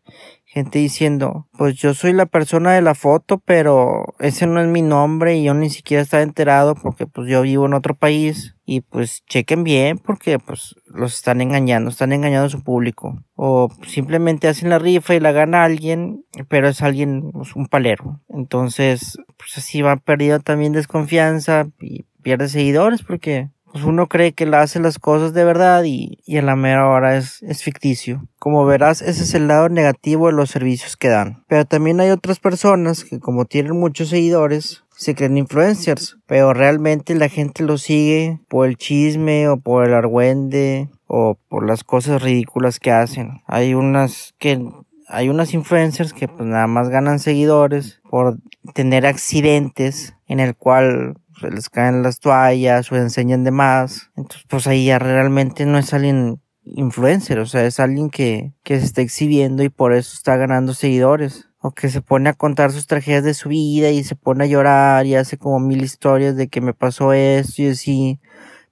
gente 0.57 0.79
diciendo, 0.79 1.47
pues 1.57 1.75
yo 1.75 1.93
soy 1.93 2.13
la 2.13 2.25
persona 2.25 2.73
de 2.73 2.81
la 2.81 2.95
foto, 2.95 3.39
pero 3.39 4.05
ese 4.19 4.47
no 4.47 4.59
es 4.59 4.67
mi 4.67 4.81
nombre 4.81 5.37
y 5.37 5.43
yo 5.43 5.53
ni 5.53 5.69
siquiera 5.69 6.03
estaba 6.03 6.23
enterado 6.23 6.75
porque 6.75 7.07
pues 7.07 7.29
yo 7.29 7.41
vivo 7.43 7.65
en 7.65 7.73
otro 7.73 7.95
país 7.95 8.55
y 8.65 8.81
pues 8.81 9.23
chequen 9.27 9.63
bien 9.63 9.97
porque 9.97 10.39
pues 10.39 10.75
los 10.85 11.15
están 11.15 11.41
engañando, 11.41 11.89
están 11.89 12.11
engañando 12.11 12.47
a 12.47 12.49
su 12.49 12.63
público 12.63 13.23
o 13.35 13.69
simplemente 13.85 14.47
hacen 14.47 14.69
la 14.69 14.79
rifa 14.79 15.15
y 15.15 15.19
la 15.19 15.31
gana 15.31 15.63
alguien, 15.63 16.25
pero 16.49 16.67
es 16.67 16.81
alguien, 16.81 17.31
pues, 17.31 17.55
un 17.55 17.67
palero. 17.67 18.21
Entonces, 18.29 19.17
pues 19.37 19.57
así 19.57 19.81
va 19.81 19.95
perdiendo 19.97 20.39
también 20.39 20.73
desconfianza 20.73 21.67
y 21.79 22.03
pierde 22.21 22.49
seguidores 22.49 23.03
porque 23.03 23.51
pues 23.77 23.85
uno 23.87 24.07
cree 24.07 24.33
que 24.33 24.47
la 24.47 24.61
hace 24.61 24.79
las 24.79 24.97
cosas 24.97 25.33
de 25.33 25.43
verdad 25.43 25.83
y, 25.85 26.17
a 26.35 26.41
la 26.41 26.55
mera 26.55 26.87
hora 26.89 27.15
es, 27.15 27.43
es 27.43 27.61
ficticio. 27.61 28.27
Como 28.39 28.65
verás, 28.65 29.03
ese 29.03 29.21
es 29.21 29.35
el 29.35 29.47
lado 29.47 29.69
negativo 29.69 30.27
de 30.27 30.33
los 30.33 30.49
servicios 30.49 30.97
que 30.97 31.09
dan. 31.09 31.43
Pero 31.47 31.65
también 31.65 31.99
hay 31.99 32.09
otras 32.09 32.39
personas 32.39 33.03
que 33.03 33.19
como 33.19 33.45
tienen 33.45 33.79
muchos 33.79 34.09
seguidores, 34.09 34.83
se 34.95 35.13
creen 35.13 35.37
influencers, 35.37 36.17
pero 36.25 36.55
realmente 36.55 37.13
la 37.13 37.29
gente 37.29 37.61
los 37.61 37.83
sigue 37.83 38.39
por 38.47 38.67
el 38.67 38.77
chisme 38.77 39.47
o 39.47 39.57
por 39.57 39.85
el 39.85 39.93
argüende 39.93 40.89
o 41.05 41.37
por 41.47 41.67
las 41.67 41.83
cosas 41.83 42.23
ridículas 42.23 42.79
que 42.79 42.89
hacen. 42.89 43.41
Hay 43.45 43.75
unas 43.75 44.33
que 44.39 44.59
hay 45.07 45.29
unas 45.29 45.53
influencers 45.53 46.13
que 46.13 46.27
pues 46.27 46.49
nada 46.49 46.65
más 46.65 46.89
ganan 46.89 47.19
seguidores 47.19 48.01
por 48.09 48.39
tener 48.73 49.05
accidentes 49.05 50.15
en 50.27 50.39
el 50.39 50.55
cual 50.55 51.17
les 51.41 51.69
caen 51.69 52.03
las 52.03 52.19
toallas 52.19 52.91
o 52.91 52.95
enseñan 52.95 53.43
de 53.43 53.51
más. 53.51 54.11
Entonces 54.15 54.45
pues 54.47 54.67
ahí 54.67 54.85
ya 54.85 54.99
realmente 54.99 55.65
no 55.65 55.77
es 55.77 55.93
alguien 55.93 56.41
influencer, 56.63 57.39
o 57.39 57.45
sea, 57.45 57.65
es 57.65 57.79
alguien 57.79 58.09
que, 58.09 58.53
que 58.63 58.79
se 58.79 58.85
está 58.85 59.01
exhibiendo 59.01 59.63
y 59.63 59.69
por 59.69 59.93
eso 59.93 60.13
está 60.13 60.35
ganando 60.35 60.73
seguidores. 60.73 61.49
O 61.59 61.71
que 61.71 61.89
se 61.89 62.01
pone 62.01 62.29
a 62.29 62.33
contar 62.33 62.71
sus 62.71 62.87
tragedias 62.87 63.23
de 63.23 63.33
su 63.33 63.49
vida 63.49 63.89
y 63.89 64.03
se 64.03 64.15
pone 64.15 64.43
a 64.43 64.47
llorar 64.47 65.05
y 65.05 65.15
hace 65.15 65.37
como 65.37 65.59
mil 65.59 65.83
historias 65.83 66.35
de 66.35 66.49
que 66.49 66.61
me 66.61 66.73
pasó 66.73 67.13
esto 67.13 67.63
y 67.63 67.69
así 67.69 68.19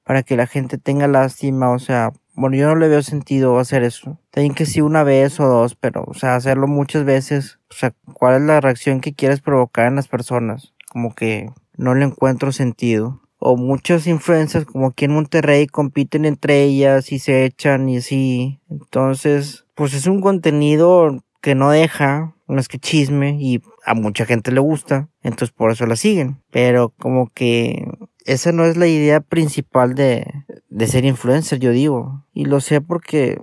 para 0.04 0.22
que 0.22 0.38
la 0.38 0.46
gente 0.46 0.78
tenga 0.78 1.08
lástima, 1.08 1.72
o 1.72 1.80
sea, 1.80 2.14
bueno, 2.36 2.56
yo 2.58 2.68
no 2.68 2.76
le 2.76 2.88
veo 2.88 3.02
sentido 3.02 3.58
hacer 3.60 3.84
eso. 3.84 4.20
Tienen 4.30 4.54
que 4.54 4.66
sí 4.66 4.82
una 4.82 5.04
vez 5.04 5.40
o 5.40 5.48
dos, 5.48 5.76
pero, 5.76 6.04
o 6.06 6.14
sea, 6.14 6.36
hacerlo 6.36 6.68
muchas 6.68 7.06
veces. 7.06 7.60
O 7.72 7.74
sea, 7.74 7.94
¿cuál 8.14 8.36
es 8.36 8.42
la 8.42 8.62
reacción 8.62 9.02
que 9.02 9.16
quieres 9.16 9.42
provocar 9.42 9.88
en 9.88 9.96
las 9.96 10.08
personas? 10.08 10.74
Como 10.90 11.16
que 11.16 11.50
no 11.78 11.96
le 11.96 12.06
encuentro 12.06 12.52
sentido. 12.52 13.22
O 13.38 13.58
muchas 13.58 14.08
influencias, 14.08 14.66
como 14.66 14.88
aquí 14.88 15.06
en 15.06 15.14
Monterrey, 15.14 15.68
compiten 15.68 16.26
entre 16.26 16.64
ellas 16.64 17.12
y 17.12 17.20
se 17.20 17.46
echan 17.46 17.90
y 17.90 17.98
así. 17.98 18.60
Entonces, 18.70 19.66
pues 19.76 19.94
es 19.94 20.08
un 20.08 20.22
contenido 20.22 21.24
que 21.42 21.54
no 21.54 21.70
deja, 21.70 22.36
es 22.48 22.68
que 22.68 22.80
chisme 22.80 23.38
y 23.40 23.62
a 23.86 23.94
mucha 23.94 24.26
gente 24.26 24.52
le 24.52 24.60
gusta. 24.60 25.10
Entonces 25.22 25.52
por 25.52 25.72
eso 25.72 25.86
la 25.86 25.96
siguen. 25.96 26.42
Pero 26.52 26.90
como 26.98 27.30
que 27.34 27.86
esa 28.26 28.52
no 28.52 28.66
es 28.66 28.78
la 28.78 28.88
idea 28.88 29.22
principal 29.22 29.94
de, 29.94 30.26
de 30.70 30.88
ser 30.88 31.06
influencer, 31.06 31.60
yo 31.60 31.72
digo. 31.72 32.26
Y 32.34 32.46
lo 32.46 32.62
sé 32.62 32.82
porque 32.82 33.40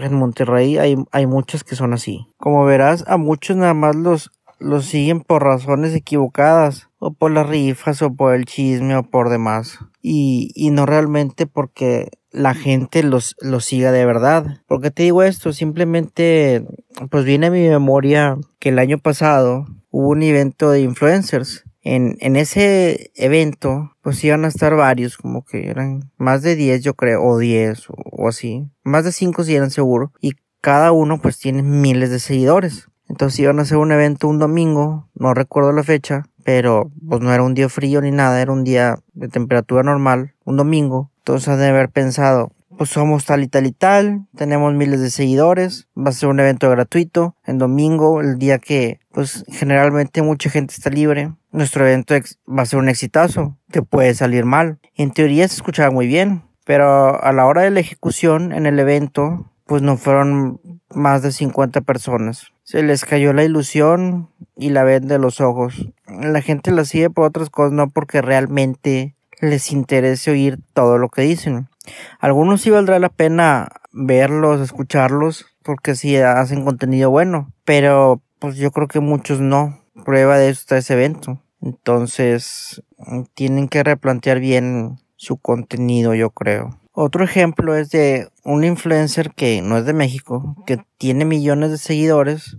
en 0.00 0.14
Monterrey 0.14 0.78
hay, 0.78 0.96
hay 1.12 1.26
muchos 1.26 1.64
que 1.64 1.76
son 1.76 1.92
así. 1.92 2.26
Como 2.36 2.64
verás, 2.64 3.04
a 3.06 3.16
muchos 3.16 3.56
nada 3.56 3.74
más 3.74 3.94
los, 3.94 4.32
los 4.58 4.86
siguen 4.86 5.20
por 5.20 5.44
razones 5.44 5.94
equivocadas. 5.94 6.90
O 7.06 7.12
por 7.12 7.30
las 7.30 7.46
rifas, 7.46 8.00
o 8.00 8.14
por 8.14 8.34
el 8.34 8.46
chisme, 8.46 8.96
o 8.96 9.02
por 9.02 9.28
demás. 9.28 9.78
Y, 10.00 10.52
y 10.54 10.70
no 10.70 10.86
realmente 10.86 11.46
porque 11.46 12.08
la 12.30 12.54
gente 12.54 13.02
los, 13.02 13.36
los 13.40 13.64
siga 13.64 13.92
de 13.92 14.06
verdad. 14.06 14.62
¿Por 14.66 14.80
qué 14.80 14.90
te 14.90 15.02
digo 15.02 15.22
esto? 15.22 15.52
Simplemente, 15.52 16.66
pues 17.10 17.24
viene 17.24 17.46
a 17.46 17.50
mi 17.50 17.68
memoria 17.68 18.38
que 18.58 18.70
el 18.70 18.78
año 18.78 18.98
pasado 18.98 19.66
hubo 19.90 20.08
un 20.08 20.22
evento 20.22 20.70
de 20.70 20.80
influencers 20.80 21.64
en, 21.84 22.16
en 22.20 22.36
ese 22.36 23.12
evento, 23.14 23.92
pues 24.00 24.24
iban 24.24 24.46
a 24.46 24.48
estar 24.48 24.74
varios, 24.74 25.18
como 25.18 25.44
que 25.44 25.68
eran 25.68 26.10
más 26.16 26.40
de 26.40 26.56
10 26.56 26.82
yo 26.82 26.94
creo, 26.94 27.22
o 27.22 27.38
10 27.38 27.88
o, 27.90 28.28
así. 28.28 28.66
Más 28.82 29.04
de 29.04 29.12
5 29.12 29.44
si 29.44 29.54
eran 29.54 29.70
seguro. 29.70 30.12
Y 30.20 30.32
cada 30.62 30.92
uno 30.92 31.20
pues 31.20 31.38
tiene 31.38 31.62
miles 31.62 32.10
de 32.10 32.20
seguidores. 32.20 32.88
Entonces 33.06 33.38
iban 33.40 33.58
a 33.58 33.62
hacer 33.62 33.76
un 33.76 33.92
evento 33.92 34.28
un 34.28 34.38
domingo, 34.38 35.10
no 35.14 35.34
recuerdo 35.34 35.72
la 35.72 35.82
fecha, 35.82 36.24
pero 36.44 36.90
pues 37.08 37.20
no 37.20 37.32
era 37.32 37.42
un 37.42 37.54
día 37.54 37.68
frío 37.68 38.00
ni 38.00 38.10
nada, 38.10 38.40
era 38.40 38.52
un 38.52 38.64
día 38.64 38.98
de 39.14 39.28
temperatura 39.28 39.82
normal, 39.82 40.34
un 40.44 40.56
domingo. 40.56 41.10
Entonces 41.18 41.58
de 41.58 41.68
haber 41.68 41.88
pensado, 41.88 42.52
pues 42.76 42.90
somos 42.90 43.24
tal 43.24 43.42
y 43.42 43.48
tal 43.48 43.66
y 43.66 43.72
tal, 43.72 44.26
tenemos 44.36 44.74
miles 44.74 45.00
de 45.00 45.10
seguidores, 45.10 45.88
va 45.96 46.10
a 46.10 46.12
ser 46.12 46.28
un 46.28 46.40
evento 46.40 46.68
gratuito, 46.70 47.34
en 47.44 47.58
domingo, 47.58 48.20
el 48.20 48.38
día 48.38 48.58
que 48.58 49.00
pues 49.12 49.44
generalmente 49.48 50.22
mucha 50.22 50.50
gente 50.50 50.74
está 50.74 50.90
libre, 50.90 51.32
nuestro 51.50 51.86
evento 51.86 52.14
va 52.46 52.62
a 52.62 52.66
ser 52.66 52.78
un 52.78 52.88
exitazo, 52.88 53.56
que 53.70 53.82
puede 53.82 54.14
salir 54.14 54.44
mal. 54.44 54.78
En 54.96 55.12
teoría 55.12 55.48
se 55.48 55.54
escuchaba 55.54 55.90
muy 55.90 56.06
bien, 56.06 56.42
pero 56.64 57.22
a 57.22 57.32
la 57.32 57.46
hora 57.46 57.62
de 57.62 57.70
la 57.70 57.80
ejecución 57.80 58.52
en 58.52 58.66
el 58.66 58.78
evento, 58.78 59.50
pues 59.66 59.80
no 59.80 59.96
fueron 59.96 60.60
más 60.90 61.22
de 61.22 61.32
50 61.32 61.80
personas. 61.82 62.53
Se 62.64 62.82
les 62.82 63.04
cayó 63.04 63.34
la 63.34 63.44
ilusión 63.44 64.30
y 64.56 64.70
la 64.70 64.84
ven 64.84 65.06
de 65.06 65.18
los 65.18 65.40
ojos. 65.40 65.90
La 66.06 66.40
gente 66.40 66.70
la 66.70 66.86
sigue 66.86 67.10
por 67.10 67.26
otras 67.26 67.50
cosas, 67.50 67.72
no 67.72 67.90
porque 67.90 68.22
realmente 68.22 69.14
les 69.40 69.70
interese 69.70 70.30
oír 70.30 70.58
todo 70.72 70.96
lo 70.96 71.10
que 71.10 71.22
dicen. 71.22 71.68
Algunos 72.20 72.62
sí 72.62 72.70
valdrá 72.70 72.98
la 72.98 73.10
pena 73.10 73.68
verlos, 73.92 74.62
escucharlos, 74.62 75.46
porque 75.62 75.94
sí 75.94 76.16
hacen 76.16 76.64
contenido 76.64 77.10
bueno, 77.10 77.52
pero 77.66 78.22
pues 78.38 78.56
yo 78.56 78.70
creo 78.70 78.88
que 78.88 79.00
muchos 79.00 79.40
no. 79.40 79.80
Prueba 80.04 80.38
de 80.38 80.48
eso 80.48 80.60
está 80.60 80.78
ese 80.78 80.94
evento. 80.94 81.42
Entonces, 81.60 82.82
tienen 83.34 83.68
que 83.68 83.82
replantear 83.82 84.40
bien 84.40 84.98
su 85.16 85.36
contenido, 85.36 86.14
yo 86.14 86.30
creo. 86.30 86.78
Otro 86.96 87.24
ejemplo 87.24 87.74
es 87.74 87.90
de 87.90 88.28
un 88.44 88.62
influencer 88.62 89.32
que 89.32 89.60
no 89.62 89.76
es 89.76 89.84
de 89.84 89.92
México, 89.92 90.54
que 90.64 90.78
tiene 90.96 91.24
millones 91.24 91.72
de 91.72 91.78
seguidores. 91.78 92.56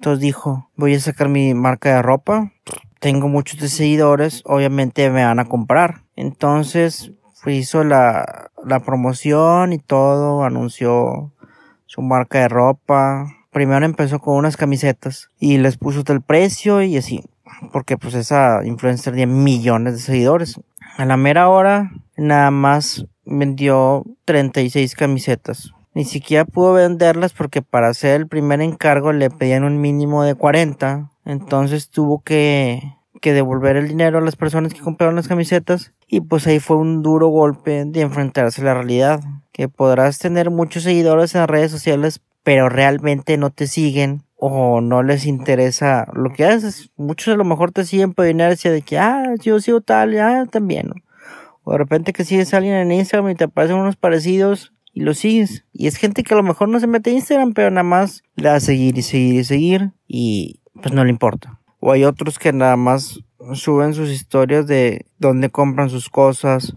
Entonces 0.00 0.20
dijo, 0.20 0.68
voy 0.74 0.96
a 0.96 1.00
sacar 1.00 1.28
mi 1.28 1.54
marca 1.54 1.94
de 1.94 2.02
ropa. 2.02 2.50
Tengo 2.98 3.28
muchos 3.28 3.60
de 3.60 3.68
seguidores, 3.68 4.42
obviamente 4.46 5.08
me 5.10 5.24
van 5.24 5.38
a 5.38 5.44
comprar. 5.44 6.02
Entonces 6.16 7.12
hizo 7.46 7.84
la, 7.84 8.50
la 8.64 8.80
promoción 8.80 9.72
y 9.72 9.78
todo, 9.78 10.42
anunció 10.42 11.32
su 11.86 12.02
marca 12.02 12.40
de 12.40 12.48
ropa. 12.48 13.28
Primero 13.52 13.86
empezó 13.86 14.18
con 14.18 14.34
unas 14.34 14.56
camisetas 14.56 15.30
y 15.38 15.58
les 15.58 15.76
puso 15.76 16.02
el 16.12 16.20
precio 16.20 16.82
y 16.82 16.96
así. 16.96 17.22
Porque 17.72 17.96
pues 17.96 18.14
esa 18.14 18.62
influencer 18.64 19.14
tiene 19.14 19.32
millones 19.32 19.92
de 19.92 20.00
seguidores. 20.00 20.60
A 20.96 21.04
la 21.04 21.16
mera 21.16 21.48
hora 21.48 21.92
nada 22.16 22.50
más 22.50 23.06
vendió 23.24 24.04
36 24.24 24.94
camisetas. 24.94 25.72
Ni 25.94 26.04
siquiera 26.04 26.44
pudo 26.44 26.74
venderlas 26.74 27.32
porque 27.32 27.62
para 27.62 27.88
hacer 27.88 28.20
el 28.20 28.28
primer 28.28 28.60
encargo 28.60 29.12
le 29.12 29.30
pedían 29.30 29.64
un 29.64 29.80
mínimo 29.80 30.24
de 30.24 30.34
40. 30.34 31.10
Entonces 31.24 31.90
tuvo 31.90 32.22
que 32.22 32.82
que 33.22 33.32
devolver 33.32 33.76
el 33.76 33.88
dinero 33.88 34.18
a 34.18 34.20
las 34.20 34.34
personas 34.34 34.74
que 34.74 34.80
compraron 34.80 35.14
las 35.14 35.28
camisetas 35.28 35.92
y 36.08 36.20
pues 36.20 36.46
ahí 36.48 36.58
fue 36.58 36.76
un 36.76 37.02
duro 37.02 37.28
golpe 37.28 37.84
de 37.86 38.00
enfrentarse 38.00 38.60
a 38.60 38.64
la 38.64 38.74
realidad, 38.74 39.20
que 39.52 39.68
podrás 39.68 40.18
tener 40.18 40.50
muchos 40.50 40.82
seguidores 40.82 41.34
en 41.34 41.42
las 41.42 41.48
redes 41.48 41.70
sociales 41.70 42.20
pero 42.42 42.68
realmente 42.68 43.36
no 43.38 43.50
te 43.50 43.66
siguen 43.66 44.22
o 44.36 44.80
no 44.80 45.02
les 45.04 45.26
interesa 45.26 46.08
lo 46.12 46.32
que 46.32 46.44
haces. 46.44 46.90
Muchos 46.96 47.32
a 47.32 47.36
lo 47.36 47.44
mejor 47.44 47.70
te 47.70 47.84
siguen 47.84 48.12
por 48.12 48.26
inercia 48.26 48.72
de 48.72 48.82
que, 48.82 48.98
ah, 48.98 49.34
yo 49.40 49.60
sigo 49.60 49.80
tal, 49.80 50.18
ah, 50.18 50.46
también. 50.50 50.90
O 51.64 51.72
de 51.72 51.78
repente 51.78 52.12
que 52.12 52.24
sigues 52.24 52.52
a 52.52 52.58
alguien 52.58 52.74
en 52.74 52.92
Instagram 52.92 53.30
y 53.30 53.34
te 53.34 53.44
aparecen 53.44 53.76
unos 53.76 53.96
parecidos 53.96 54.72
y 54.92 55.00
lo 55.00 55.14
sigues. 55.14 55.64
Y 55.72 55.86
es 55.86 55.96
gente 55.96 56.22
que 56.22 56.34
a 56.34 56.36
lo 56.36 56.42
mejor 56.42 56.68
no 56.68 56.80
se 56.80 56.86
mete 56.86 57.10
a 57.10 57.14
Instagram, 57.14 57.52
pero 57.52 57.70
nada 57.70 57.84
más 57.84 58.22
le 58.36 58.48
da 58.48 58.56
a 58.56 58.60
seguir 58.60 58.98
y 58.98 59.02
seguir 59.02 59.34
y 59.34 59.44
seguir 59.44 59.92
y 60.06 60.60
pues 60.80 60.94
no 60.94 61.04
le 61.04 61.10
importa. 61.10 61.60
O 61.80 61.92
hay 61.92 62.04
otros 62.04 62.38
que 62.38 62.52
nada 62.52 62.76
más 62.76 63.20
suben 63.54 63.94
sus 63.94 64.10
historias 64.10 64.66
de 64.66 65.06
dónde 65.18 65.50
compran 65.50 65.90
sus 65.90 66.08
cosas, 66.08 66.76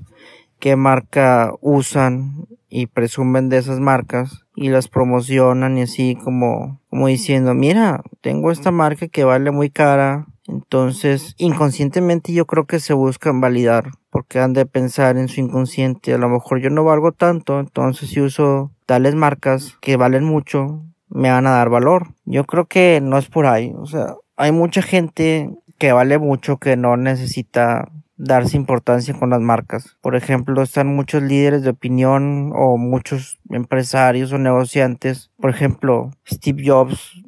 qué 0.59 0.75
marca 0.75 1.53
usan 1.61 2.47
y 2.69 2.87
presumen 2.87 3.49
de 3.49 3.57
esas 3.57 3.79
marcas 3.79 4.45
y 4.55 4.69
las 4.69 4.87
promocionan 4.87 5.77
y 5.77 5.83
así 5.83 6.15
como, 6.15 6.81
como 6.89 7.07
diciendo, 7.07 7.53
mira, 7.53 8.01
tengo 8.21 8.51
esta 8.51 8.71
marca 8.71 9.07
que 9.07 9.23
vale 9.23 9.51
muy 9.51 9.69
cara. 9.69 10.27
Entonces, 10.47 11.33
inconscientemente 11.37 12.33
yo 12.33 12.45
creo 12.45 12.65
que 12.65 12.79
se 12.79 12.93
buscan 12.93 13.41
validar 13.41 13.91
porque 14.09 14.39
han 14.39 14.53
de 14.53 14.65
pensar 14.65 15.17
en 15.17 15.27
su 15.27 15.41
inconsciente. 15.41 16.13
A 16.13 16.17
lo 16.17 16.29
mejor 16.29 16.59
yo 16.59 16.69
no 16.69 16.83
valgo 16.83 17.11
tanto, 17.11 17.59
entonces 17.59 18.09
si 18.09 18.21
uso 18.21 18.71
tales 18.85 19.15
marcas 19.15 19.77
que 19.81 19.97
valen 19.97 20.23
mucho, 20.23 20.83
me 21.09 21.31
van 21.31 21.47
a 21.47 21.51
dar 21.51 21.69
valor. 21.69 22.13
Yo 22.25 22.43
creo 22.45 22.65
que 22.65 23.01
no 23.01 23.17
es 23.17 23.27
por 23.27 23.45
ahí. 23.45 23.73
O 23.77 23.85
sea, 23.85 24.15
hay 24.37 24.51
mucha 24.51 24.81
gente 24.81 25.49
que 25.77 25.91
vale 25.91 26.17
mucho 26.17 26.57
que 26.57 26.77
no 26.77 26.95
necesita 26.97 27.91
darse 28.17 28.55
importancia 28.55 29.13
con 29.13 29.29
las 29.29 29.41
marcas. 29.41 29.97
Por 30.01 30.15
ejemplo, 30.15 30.61
están 30.61 30.87
muchos 30.87 31.21
líderes 31.21 31.63
de 31.63 31.71
opinión 31.71 32.51
o 32.55 32.77
muchos 32.77 33.39
empresarios 33.49 34.31
o 34.31 34.37
negociantes. 34.37 35.31
Por 35.37 35.49
ejemplo, 35.49 36.11
Steve 36.25 36.63
Jobs 36.65 37.23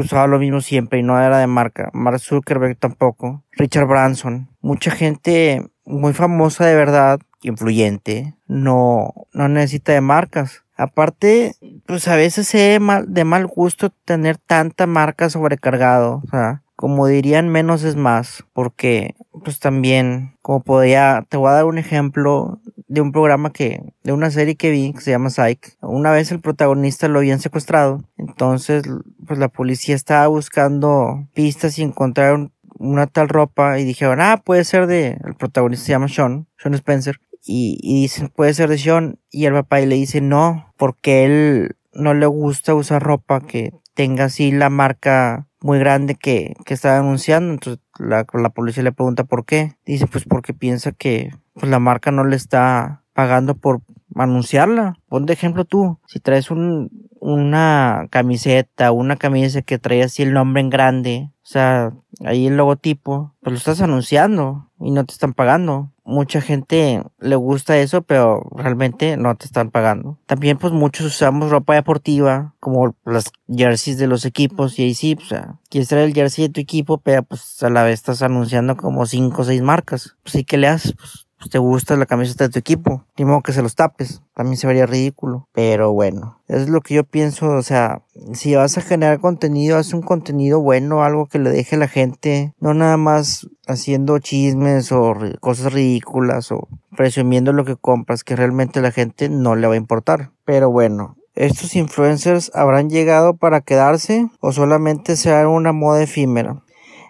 usaba 0.00 0.26
lo 0.26 0.38
mismo 0.38 0.60
siempre 0.60 0.98
y 0.98 1.02
no 1.02 1.20
era 1.20 1.38
de 1.38 1.46
marca. 1.46 1.90
Mark 1.92 2.20
Zuckerberg 2.20 2.76
tampoco. 2.76 3.42
Richard 3.52 3.86
Branson. 3.86 4.48
Mucha 4.60 4.90
gente 4.90 5.66
muy 5.84 6.12
famosa 6.12 6.66
de 6.66 6.76
verdad, 6.76 7.20
influyente, 7.42 8.34
no, 8.46 9.14
no 9.32 9.48
necesita 9.48 9.92
de 9.92 10.00
marcas. 10.00 10.64
Aparte, 10.76 11.56
pues 11.86 12.06
a 12.06 12.14
veces 12.14 12.54
mal, 12.80 13.12
de 13.12 13.24
mal 13.24 13.46
gusto 13.46 13.90
tener 14.04 14.36
tanta 14.36 14.86
marca 14.86 15.28
sobrecargado. 15.28 16.22
O 16.24 16.30
sea, 16.30 16.62
como 16.76 17.08
dirían, 17.08 17.48
menos 17.48 17.82
es 17.82 17.96
más. 17.96 18.44
Porque, 18.52 19.16
pues 19.44 19.58
también, 19.58 20.36
como 20.40 20.62
podría, 20.62 21.26
te 21.28 21.36
voy 21.36 21.50
a 21.50 21.54
dar 21.54 21.64
un 21.64 21.78
ejemplo 21.78 22.60
de 22.88 23.00
un 23.00 23.12
programa 23.12 23.52
que, 23.52 23.82
de 24.02 24.12
una 24.12 24.30
serie 24.30 24.56
que 24.56 24.70
vi 24.70 24.92
que 24.92 25.00
se 25.00 25.10
llama 25.10 25.30
Psych. 25.30 25.76
Una 25.82 26.10
vez 26.10 26.32
el 26.32 26.40
protagonista 26.40 27.08
lo 27.08 27.18
habían 27.18 27.38
secuestrado. 27.38 28.02
Entonces, 28.16 28.84
pues 29.26 29.38
la 29.38 29.48
policía 29.48 29.94
estaba 29.94 30.26
buscando 30.26 31.28
pistas 31.34 31.78
y 31.78 31.82
encontraron 31.82 32.52
una 32.78 33.06
tal 33.06 33.28
ropa 33.28 33.78
y 33.78 33.84
dijeron, 33.84 34.20
ah, 34.20 34.42
puede 34.44 34.64
ser 34.64 34.86
de, 34.86 35.18
el 35.24 35.34
protagonista 35.34 35.86
se 35.86 35.92
llama 35.92 36.08
Sean, 36.08 36.46
Sean 36.56 36.74
Spencer, 36.74 37.20
y, 37.44 37.78
y 37.82 38.02
dicen, 38.02 38.28
puede 38.34 38.54
ser 38.54 38.68
de 38.68 38.78
Sean, 38.78 39.18
y 39.30 39.46
el 39.46 39.52
papá 39.52 39.80
le 39.80 39.94
dice, 39.94 40.20
no, 40.20 40.72
porque 40.76 41.24
él 41.24 41.76
no 41.92 42.14
le 42.14 42.26
gusta 42.26 42.74
usar 42.74 43.02
ropa 43.02 43.40
que 43.40 43.72
tenga 43.94 44.24
así 44.24 44.52
la 44.52 44.70
marca 44.70 45.48
muy 45.60 45.78
grande 45.78 46.14
que, 46.14 46.54
que 46.64 46.74
está 46.74 46.98
anunciando. 46.98 47.52
Entonces 47.52 47.82
la, 47.98 48.26
la 48.32 48.50
policía 48.50 48.82
le 48.82 48.92
pregunta 48.92 49.24
por 49.24 49.44
qué. 49.44 49.74
Dice 49.84 50.06
pues 50.06 50.24
porque 50.24 50.54
piensa 50.54 50.92
que 50.92 51.30
pues, 51.58 51.70
la 51.70 51.78
marca 51.78 52.10
no 52.10 52.24
le 52.24 52.36
está 52.36 53.02
pagando 53.12 53.56
por 53.56 53.82
anunciarla. 54.14 54.96
Pon 55.08 55.26
de 55.26 55.32
ejemplo 55.32 55.64
tú, 55.64 55.98
si 56.06 56.20
traes 56.20 56.50
un, 56.50 56.90
una 57.20 58.06
camiseta, 58.10 58.92
una 58.92 59.16
camisa 59.16 59.62
que 59.62 59.78
trae 59.78 60.02
así 60.02 60.22
el 60.22 60.32
nombre 60.32 60.60
en 60.60 60.70
grande, 60.70 61.30
o 61.42 61.50
sea, 61.50 61.92
ahí 62.24 62.46
el 62.46 62.56
logotipo, 62.56 63.34
pues 63.40 63.52
lo 63.52 63.58
estás 63.58 63.80
anunciando 63.80 64.70
y 64.78 64.90
no 64.90 65.04
te 65.04 65.12
están 65.12 65.32
pagando. 65.32 65.92
Mucha 66.04 66.40
gente 66.40 67.02
le 67.18 67.36
gusta 67.36 67.78
eso, 67.78 68.02
pero 68.02 68.48
realmente 68.54 69.16
no 69.16 69.34
te 69.34 69.46
están 69.46 69.70
pagando. 69.70 70.18
También 70.26 70.58
pues 70.58 70.72
muchos 70.72 71.06
usamos 71.06 71.50
ropa 71.50 71.74
deportiva, 71.74 72.54
como 72.60 72.94
las 73.04 73.32
jerseys 73.48 73.98
de 73.98 74.06
los 74.06 74.24
equipos, 74.24 74.78
y 74.78 74.84
ahí 74.84 74.94
sí, 74.94 75.16
o 75.20 75.24
sea, 75.24 75.58
quieres 75.68 75.88
traer 75.88 76.06
el 76.06 76.14
jersey 76.14 76.46
de 76.46 76.52
tu 76.52 76.60
equipo, 76.60 76.98
pero 76.98 77.22
pues 77.22 77.62
a 77.62 77.70
la 77.70 77.82
vez 77.82 77.94
estás 77.94 78.22
anunciando 78.22 78.76
como 78.76 79.06
cinco 79.06 79.42
o 79.42 79.44
seis 79.44 79.60
marcas. 79.62 80.16
Pues 80.22 80.32
sí, 80.32 80.44
¿qué 80.44 80.56
le 80.56 80.68
haces? 80.68 80.92
Pues 80.92 81.27
pues 81.38 81.50
te 81.50 81.58
gusta 81.58 81.96
la 81.96 82.06
camiseta 82.06 82.44
de 82.44 82.50
tu 82.50 82.58
equipo, 82.58 83.04
ni 83.16 83.24
modo 83.24 83.42
que 83.42 83.52
se 83.52 83.62
los 83.62 83.74
tapes, 83.74 84.22
también 84.34 84.56
se 84.56 84.66
vería 84.66 84.86
ridículo, 84.86 85.48
pero 85.52 85.92
bueno, 85.92 86.40
es 86.48 86.68
lo 86.68 86.80
que 86.80 86.94
yo 86.94 87.04
pienso, 87.04 87.50
o 87.50 87.62
sea, 87.62 88.02
si 88.32 88.54
vas 88.54 88.76
a 88.76 88.82
generar 88.82 89.20
contenido, 89.20 89.78
haz 89.78 89.92
un 89.92 90.02
contenido 90.02 90.60
bueno, 90.60 91.02
algo 91.02 91.26
que 91.26 91.38
le 91.38 91.50
deje 91.50 91.76
a 91.76 91.78
la 91.78 91.88
gente, 91.88 92.54
no 92.60 92.74
nada 92.74 92.96
más 92.96 93.48
haciendo 93.66 94.18
chismes 94.18 94.90
o 94.92 95.14
cosas 95.40 95.72
ridículas 95.72 96.50
o 96.50 96.68
presumiendo 96.96 97.52
lo 97.52 97.64
que 97.64 97.76
compras, 97.76 98.24
que 98.24 98.36
realmente 98.36 98.80
a 98.80 98.82
la 98.82 98.92
gente 98.92 99.28
no 99.28 99.54
le 99.54 99.66
va 99.66 99.74
a 99.74 99.78
importar, 99.78 100.32
pero 100.44 100.70
bueno, 100.70 101.16
¿Estos 101.38 101.76
influencers 101.76 102.50
habrán 102.52 102.90
llegado 102.90 103.36
para 103.36 103.60
quedarse 103.60 104.28
o 104.40 104.50
solamente 104.50 105.14
será 105.14 105.46
una 105.48 105.72
moda 105.72 106.02
efímera? 106.02 106.64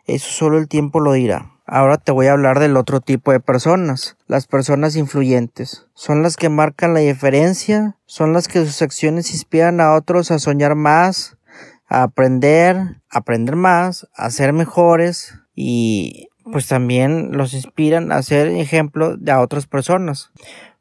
Eso 0.06 0.28
solo 0.28 0.58
el 0.58 0.68
tiempo 0.68 1.00
lo 1.00 1.14
dirá. 1.14 1.57
Ahora 1.70 1.98
te 1.98 2.12
voy 2.12 2.28
a 2.28 2.32
hablar 2.32 2.60
del 2.60 2.78
otro 2.78 3.00
tipo 3.02 3.30
de 3.30 3.40
personas, 3.40 4.16
las 4.26 4.46
personas 4.46 4.96
influyentes. 4.96 5.86
Son 5.92 6.22
las 6.22 6.38
que 6.38 6.48
marcan 6.48 6.94
la 6.94 7.00
diferencia, 7.00 7.98
son 8.06 8.32
las 8.32 8.48
que 8.48 8.64
sus 8.64 8.80
acciones 8.80 9.34
inspiran 9.34 9.78
a 9.82 9.92
otros 9.92 10.30
a 10.30 10.38
soñar 10.38 10.76
más, 10.76 11.36
a 11.86 12.04
aprender, 12.04 12.78
a 13.10 13.18
aprender 13.18 13.54
más, 13.54 14.08
a 14.14 14.30
ser 14.30 14.54
mejores 14.54 15.34
y 15.54 16.30
pues 16.50 16.68
también 16.68 17.32
los 17.32 17.52
inspiran 17.52 18.12
a 18.12 18.22
ser 18.22 18.48
ejemplo 18.48 19.18
de 19.18 19.30
a 19.30 19.42
otras 19.42 19.66
personas. 19.66 20.30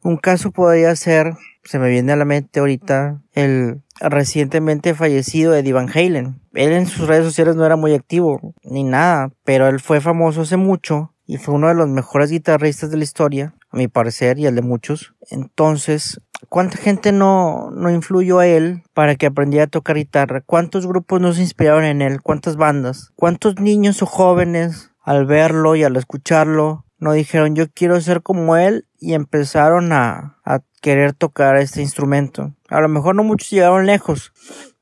Un 0.03 0.15
caso 0.15 0.51
podría 0.51 0.95
ser, 0.95 1.33
se 1.67 1.79
me 1.79 1.89
viene 1.89 2.13
a 2.13 2.15
la 2.15 2.25
mente 2.25 2.59
ahorita, 2.59 3.21
el 3.33 3.81
recientemente 3.99 4.95
fallecido 4.95 5.53
Eddie 5.53 5.73
Van 5.73 5.89
Halen. 5.89 6.39
Él 6.53 6.71
en 6.71 6.87
sus 6.87 7.07
redes 7.07 7.25
sociales 7.25 7.55
no 7.55 7.65
era 7.65 7.75
muy 7.75 7.93
activo 7.93 8.53
ni 8.63 8.83
nada, 8.83 9.31
pero 9.43 9.67
él 9.67 9.79
fue 9.79 9.99
famoso 9.99 10.41
hace 10.41 10.55
mucho 10.55 11.13
y 11.25 11.37
fue 11.37 11.55
uno 11.55 11.67
de 11.67 11.73
los 11.73 11.89
mejores 11.89 12.31
guitarristas 12.31 12.89
de 12.89 12.97
la 12.97 13.03
historia, 13.03 13.53
a 13.69 13.77
mi 13.77 13.89
parecer 13.89 14.39
y 14.39 14.45
el 14.45 14.55
de 14.55 14.61
muchos. 14.61 15.13
Entonces, 15.29 16.21
¿cuánta 16.47 16.77
gente 16.77 17.11
no, 17.11 17.69
no 17.71 17.91
influyó 17.91 18.39
a 18.39 18.47
él 18.47 18.83
para 18.93 19.15
que 19.15 19.25
aprendiera 19.25 19.65
a 19.65 19.67
tocar 19.67 19.97
guitarra? 19.97 20.41
¿Cuántos 20.45 20.87
grupos 20.87 21.19
no 21.19 21.33
se 21.33 21.41
inspiraron 21.41 21.83
en 21.83 22.01
él? 22.01 22.21
¿Cuántas 22.21 22.55
bandas? 22.55 23.11
¿Cuántos 23.17 23.59
niños 23.59 24.01
o 24.01 24.05
jóvenes 24.05 24.91
al 25.01 25.25
verlo 25.25 25.75
y 25.75 25.83
al 25.83 25.97
escucharlo 25.97 26.85
no 26.99 27.13
dijeron 27.13 27.55
yo 27.55 27.65
quiero 27.71 27.99
ser 28.01 28.21
como 28.21 28.57
él 28.57 28.87
y 28.99 29.13
empezaron 29.13 29.93
a, 29.93 30.37
a 30.43 30.59
querer 30.81 31.13
tocar 31.13 31.57
este 31.57 31.81
instrumento. 31.81 32.53
A 32.69 32.81
lo 32.81 32.89
mejor 32.89 33.15
no 33.15 33.23
muchos 33.23 33.49
llegaron 33.49 33.85
lejos, 33.85 34.33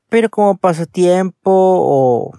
pero 0.08 0.30
como 0.30 0.56
pasatiempo 0.56 1.50
o 1.52 2.32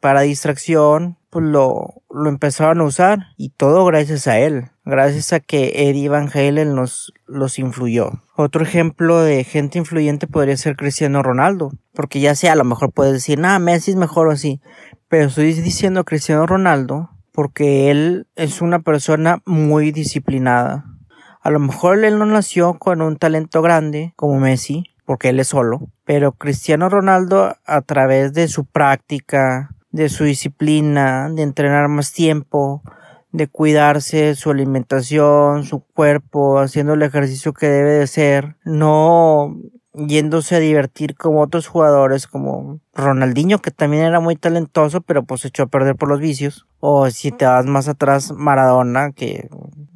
para 0.00 0.22
distracción, 0.22 1.16
pues 1.30 1.46
lo, 1.46 2.02
lo 2.10 2.28
empezaron 2.28 2.80
a 2.80 2.84
usar 2.84 3.18
y 3.36 3.50
todo 3.50 3.84
gracias 3.84 4.26
a 4.26 4.38
él, 4.38 4.70
gracias 4.84 5.32
a 5.32 5.40
que 5.40 5.88
Eddie 5.88 6.08
Van 6.08 6.28
Halen 6.32 6.74
nos 6.74 7.12
los 7.26 7.58
influyó. 7.58 8.22
Otro 8.36 8.62
ejemplo 8.62 9.20
de 9.20 9.44
gente 9.44 9.78
influyente 9.78 10.26
podría 10.26 10.56
ser 10.56 10.76
Cristiano 10.76 11.22
Ronaldo, 11.22 11.72
porque 11.92 12.20
ya 12.20 12.34
sea 12.34 12.52
a 12.52 12.56
lo 12.56 12.64
mejor 12.64 12.92
puedes 12.92 13.14
decir, 13.14 13.38
nada, 13.38 13.58
Messi 13.58 13.92
es 13.92 13.96
mejor 13.96 14.28
o 14.28 14.32
así, 14.32 14.60
pero 15.08 15.26
estoy 15.26 15.52
diciendo 15.54 16.04
Cristiano 16.04 16.46
Ronaldo 16.46 17.10
porque 17.34 17.90
él 17.90 18.28
es 18.36 18.62
una 18.62 18.78
persona 18.78 19.42
muy 19.44 19.90
disciplinada. 19.90 20.84
A 21.42 21.50
lo 21.50 21.58
mejor 21.58 22.04
él 22.04 22.16
no 22.16 22.26
nació 22.26 22.78
con 22.78 23.02
un 23.02 23.16
talento 23.16 23.60
grande 23.60 24.12
como 24.14 24.38
Messi, 24.38 24.84
porque 25.04 25.30
él 25.30 25.40
es 25.40 25.48
solo, 25.48 25.90
pero 26.04 26.32
Cristiano 26.32 26.88
Ronaldo 26.88 27.56
a 27.66 27.80
través 27.82 28.34
de 28.34 28.46
su 28.46 28.66
práctica, 28.66 29.74
de 29.90 30.08
su 30.08 30.22
disciplina, 30.22 31.28
de 31.28 31.42
entrenar 31.42 31.88
más 31.88 32.12
tiempo, 32.12 32.82
de 33.32 33.48
cuidarse 33.48 34.36
su 34.36 34.52
alimentación, 34.52 35.64
su 35.64 35.80
cuerpo, 35.80 36.60
haciendo 36.60 36.94
el 36.94 37.02
ejercicio 37.02 37.52
que 37.52 37.66
debe 37.66 37.94
de 37.94 38.06
ser, 38.06 38.56
no 38.64 39.56
yéndose 39.94 40.56
a 40.56 40.60
divertir 40.60 41.14
como 41.16 41.40
otros 41.40 41.66
jugadores 41.66 42.26
como 42.26 42.80
Ronaldinho 42.94 43.60
que 43.60 43.70
también 43.70 44.04
era 44.04 44.20
muy 44.20 44.36
talentoso 44.36 45.00
pero 45.00 45.24
pues 45.24 45.44
echó 45.44 45.64
a 45.64 45.68
perder 45.68 45.96
por 45.96 46.08
los 46.08 46.20
vicios. 46.20 46.66
O 46.80 47.08
si 47.10 47.32
te 47.32 47.46
vas 47.46 47.66
más 47.66 47.88
atrás 47.88 48.32
Maradona 48.32 49.12
que 49.12 49.48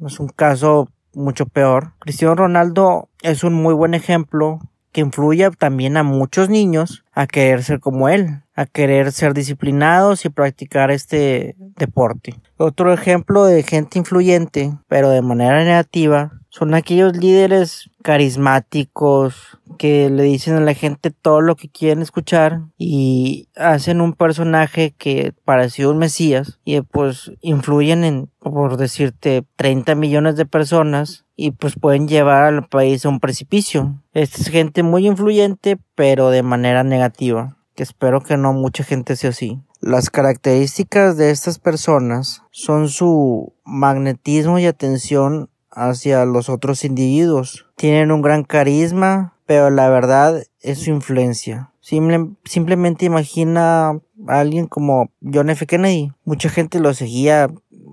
es 0.05 0.19
un 0.19 0.29
caso 0.29 0.87
mucho 1.13 1.45
peor. 1.45 1.93
Cristiano 1.99 2.35
Ronaldo 2.35 3.09
es 3.21 3.43
un 3.43 3.53
muy 3.53 3.73
buen 3.73 3.93
ejemplo 3.93 4.59
que 4.91 5.01
influye 5.01 5.49
también 5.51 5.97
a 5.97 6.03
muchos 6.03 6.49
niños 6.49 7.03
a 7.13 7.27
querer 7.27 7.63
ser 7.63 7.79
como 7.79 8.09
él, 8.09 8.41
a 8.59 8.65
querer 8.65 9.13
ser 9.13 9.33
disciplinados 9.33 10.25
y 10.25 10.29
practicar 10.29 10.91
este 10.91 11.55
deporte. 11.77 12.35
Otro 12.57 12.91
ejemplo 12.91 13.45
de 13.45 13.63
gente 13.63 13.97
influyente, 13.97 14.73
pero 14.89 15.11
de 15.11 15.21
manera 15.21 15.63
negativa, 15.63 16.33
son 16.49 16.73
aquellos 16.73 17.15
líderes 17.15 17.89
carismáticos 18.03 19.59
que 19.77 20.09
le 20.09 20.23
dicen 20.23 20.55
a 20.55 20.59
la 20.59 20.73
gente 20.73 21.09
todo 21.09 21.39
lo 21.39 21.55
que 21.55 21.69
quieren 21.69 22.01
escuchar 22.01 22.63
y 22.77 23.47
hacen 23.55 24.01
un 24.01 24.11
personaje 24.11 24.93
que 24.97 25.31
pareció 25.45 25.89
un 25.91 25.99
mesías 25.99 26.59
y 26.65 26.81
pues 26.81 27.31
influyen 27.39 28.03
en, 28.03 28.29
por 28.39 28.75
decirte, 28.75 29.45
30 29.55 29.95
millones 29.95 30.35
de 30.35 30.45
personas 30.45 31.23
y 31.37 31.51
pues 31.51 31.75
pueden 31.79 32.09
llevar 32.09 32.43
al 32.43 32.67
país 32.67 33.05
a 33.05 33.09
un 33.09 33.21
precipicio. 33.21 34.01
Esta 34.11 34.41
es 34.41 34.49
gente 34.49 34.83
muy 34.83 35.07
influyente 35.07 35.77
pero 35.95 36.29
de 36.29 36.43
manera 36.43 36.83
negativa, 36.83 37.55
espero 37.83 38.21
que 38.21 38.37
no 38.37 38.53
mucha 38.53 38.83
gente 38.83 39.15
sea 39.15 39.31
así. 39.31 39.61
Las 39.81 40.09
características 40.09 41.17
de 41.17 41.31
estas 41.31 41.59
personas 41.59 42.43
son 42.51 42.89
su 42.89 43.53
magnetismo 43.63 44.59
y 44.59 44.65
atención 44.65 45.49
hacia 45.71 46.25
los 46.25 46.49
otros 46.49 46.83
individuos. 46.83 47.67
Tienen 47.75 48.11
un 48.11 48.21
gran 48.21 48.43
carisma, 48.43 49.35
pero 49.45 49.69
la 49.69 49.89
verdad 49.89 50.43
es 50.61 50.79
su 50.79 50.89
influencia. 50.89 51.71
simplemente 51.81 53.05
imagina 53.05 53.89
a 54.27 54.39
alguien 54.39 54.67
como 54.67 55.11
John 55.21 55.49
F. 55.49 55.65
Kennedy. 55.65 56.11
Mucha 56.25 56.49
gente 56.49 56.79
lo 56.79 56.93
seguía, 56.93 57.47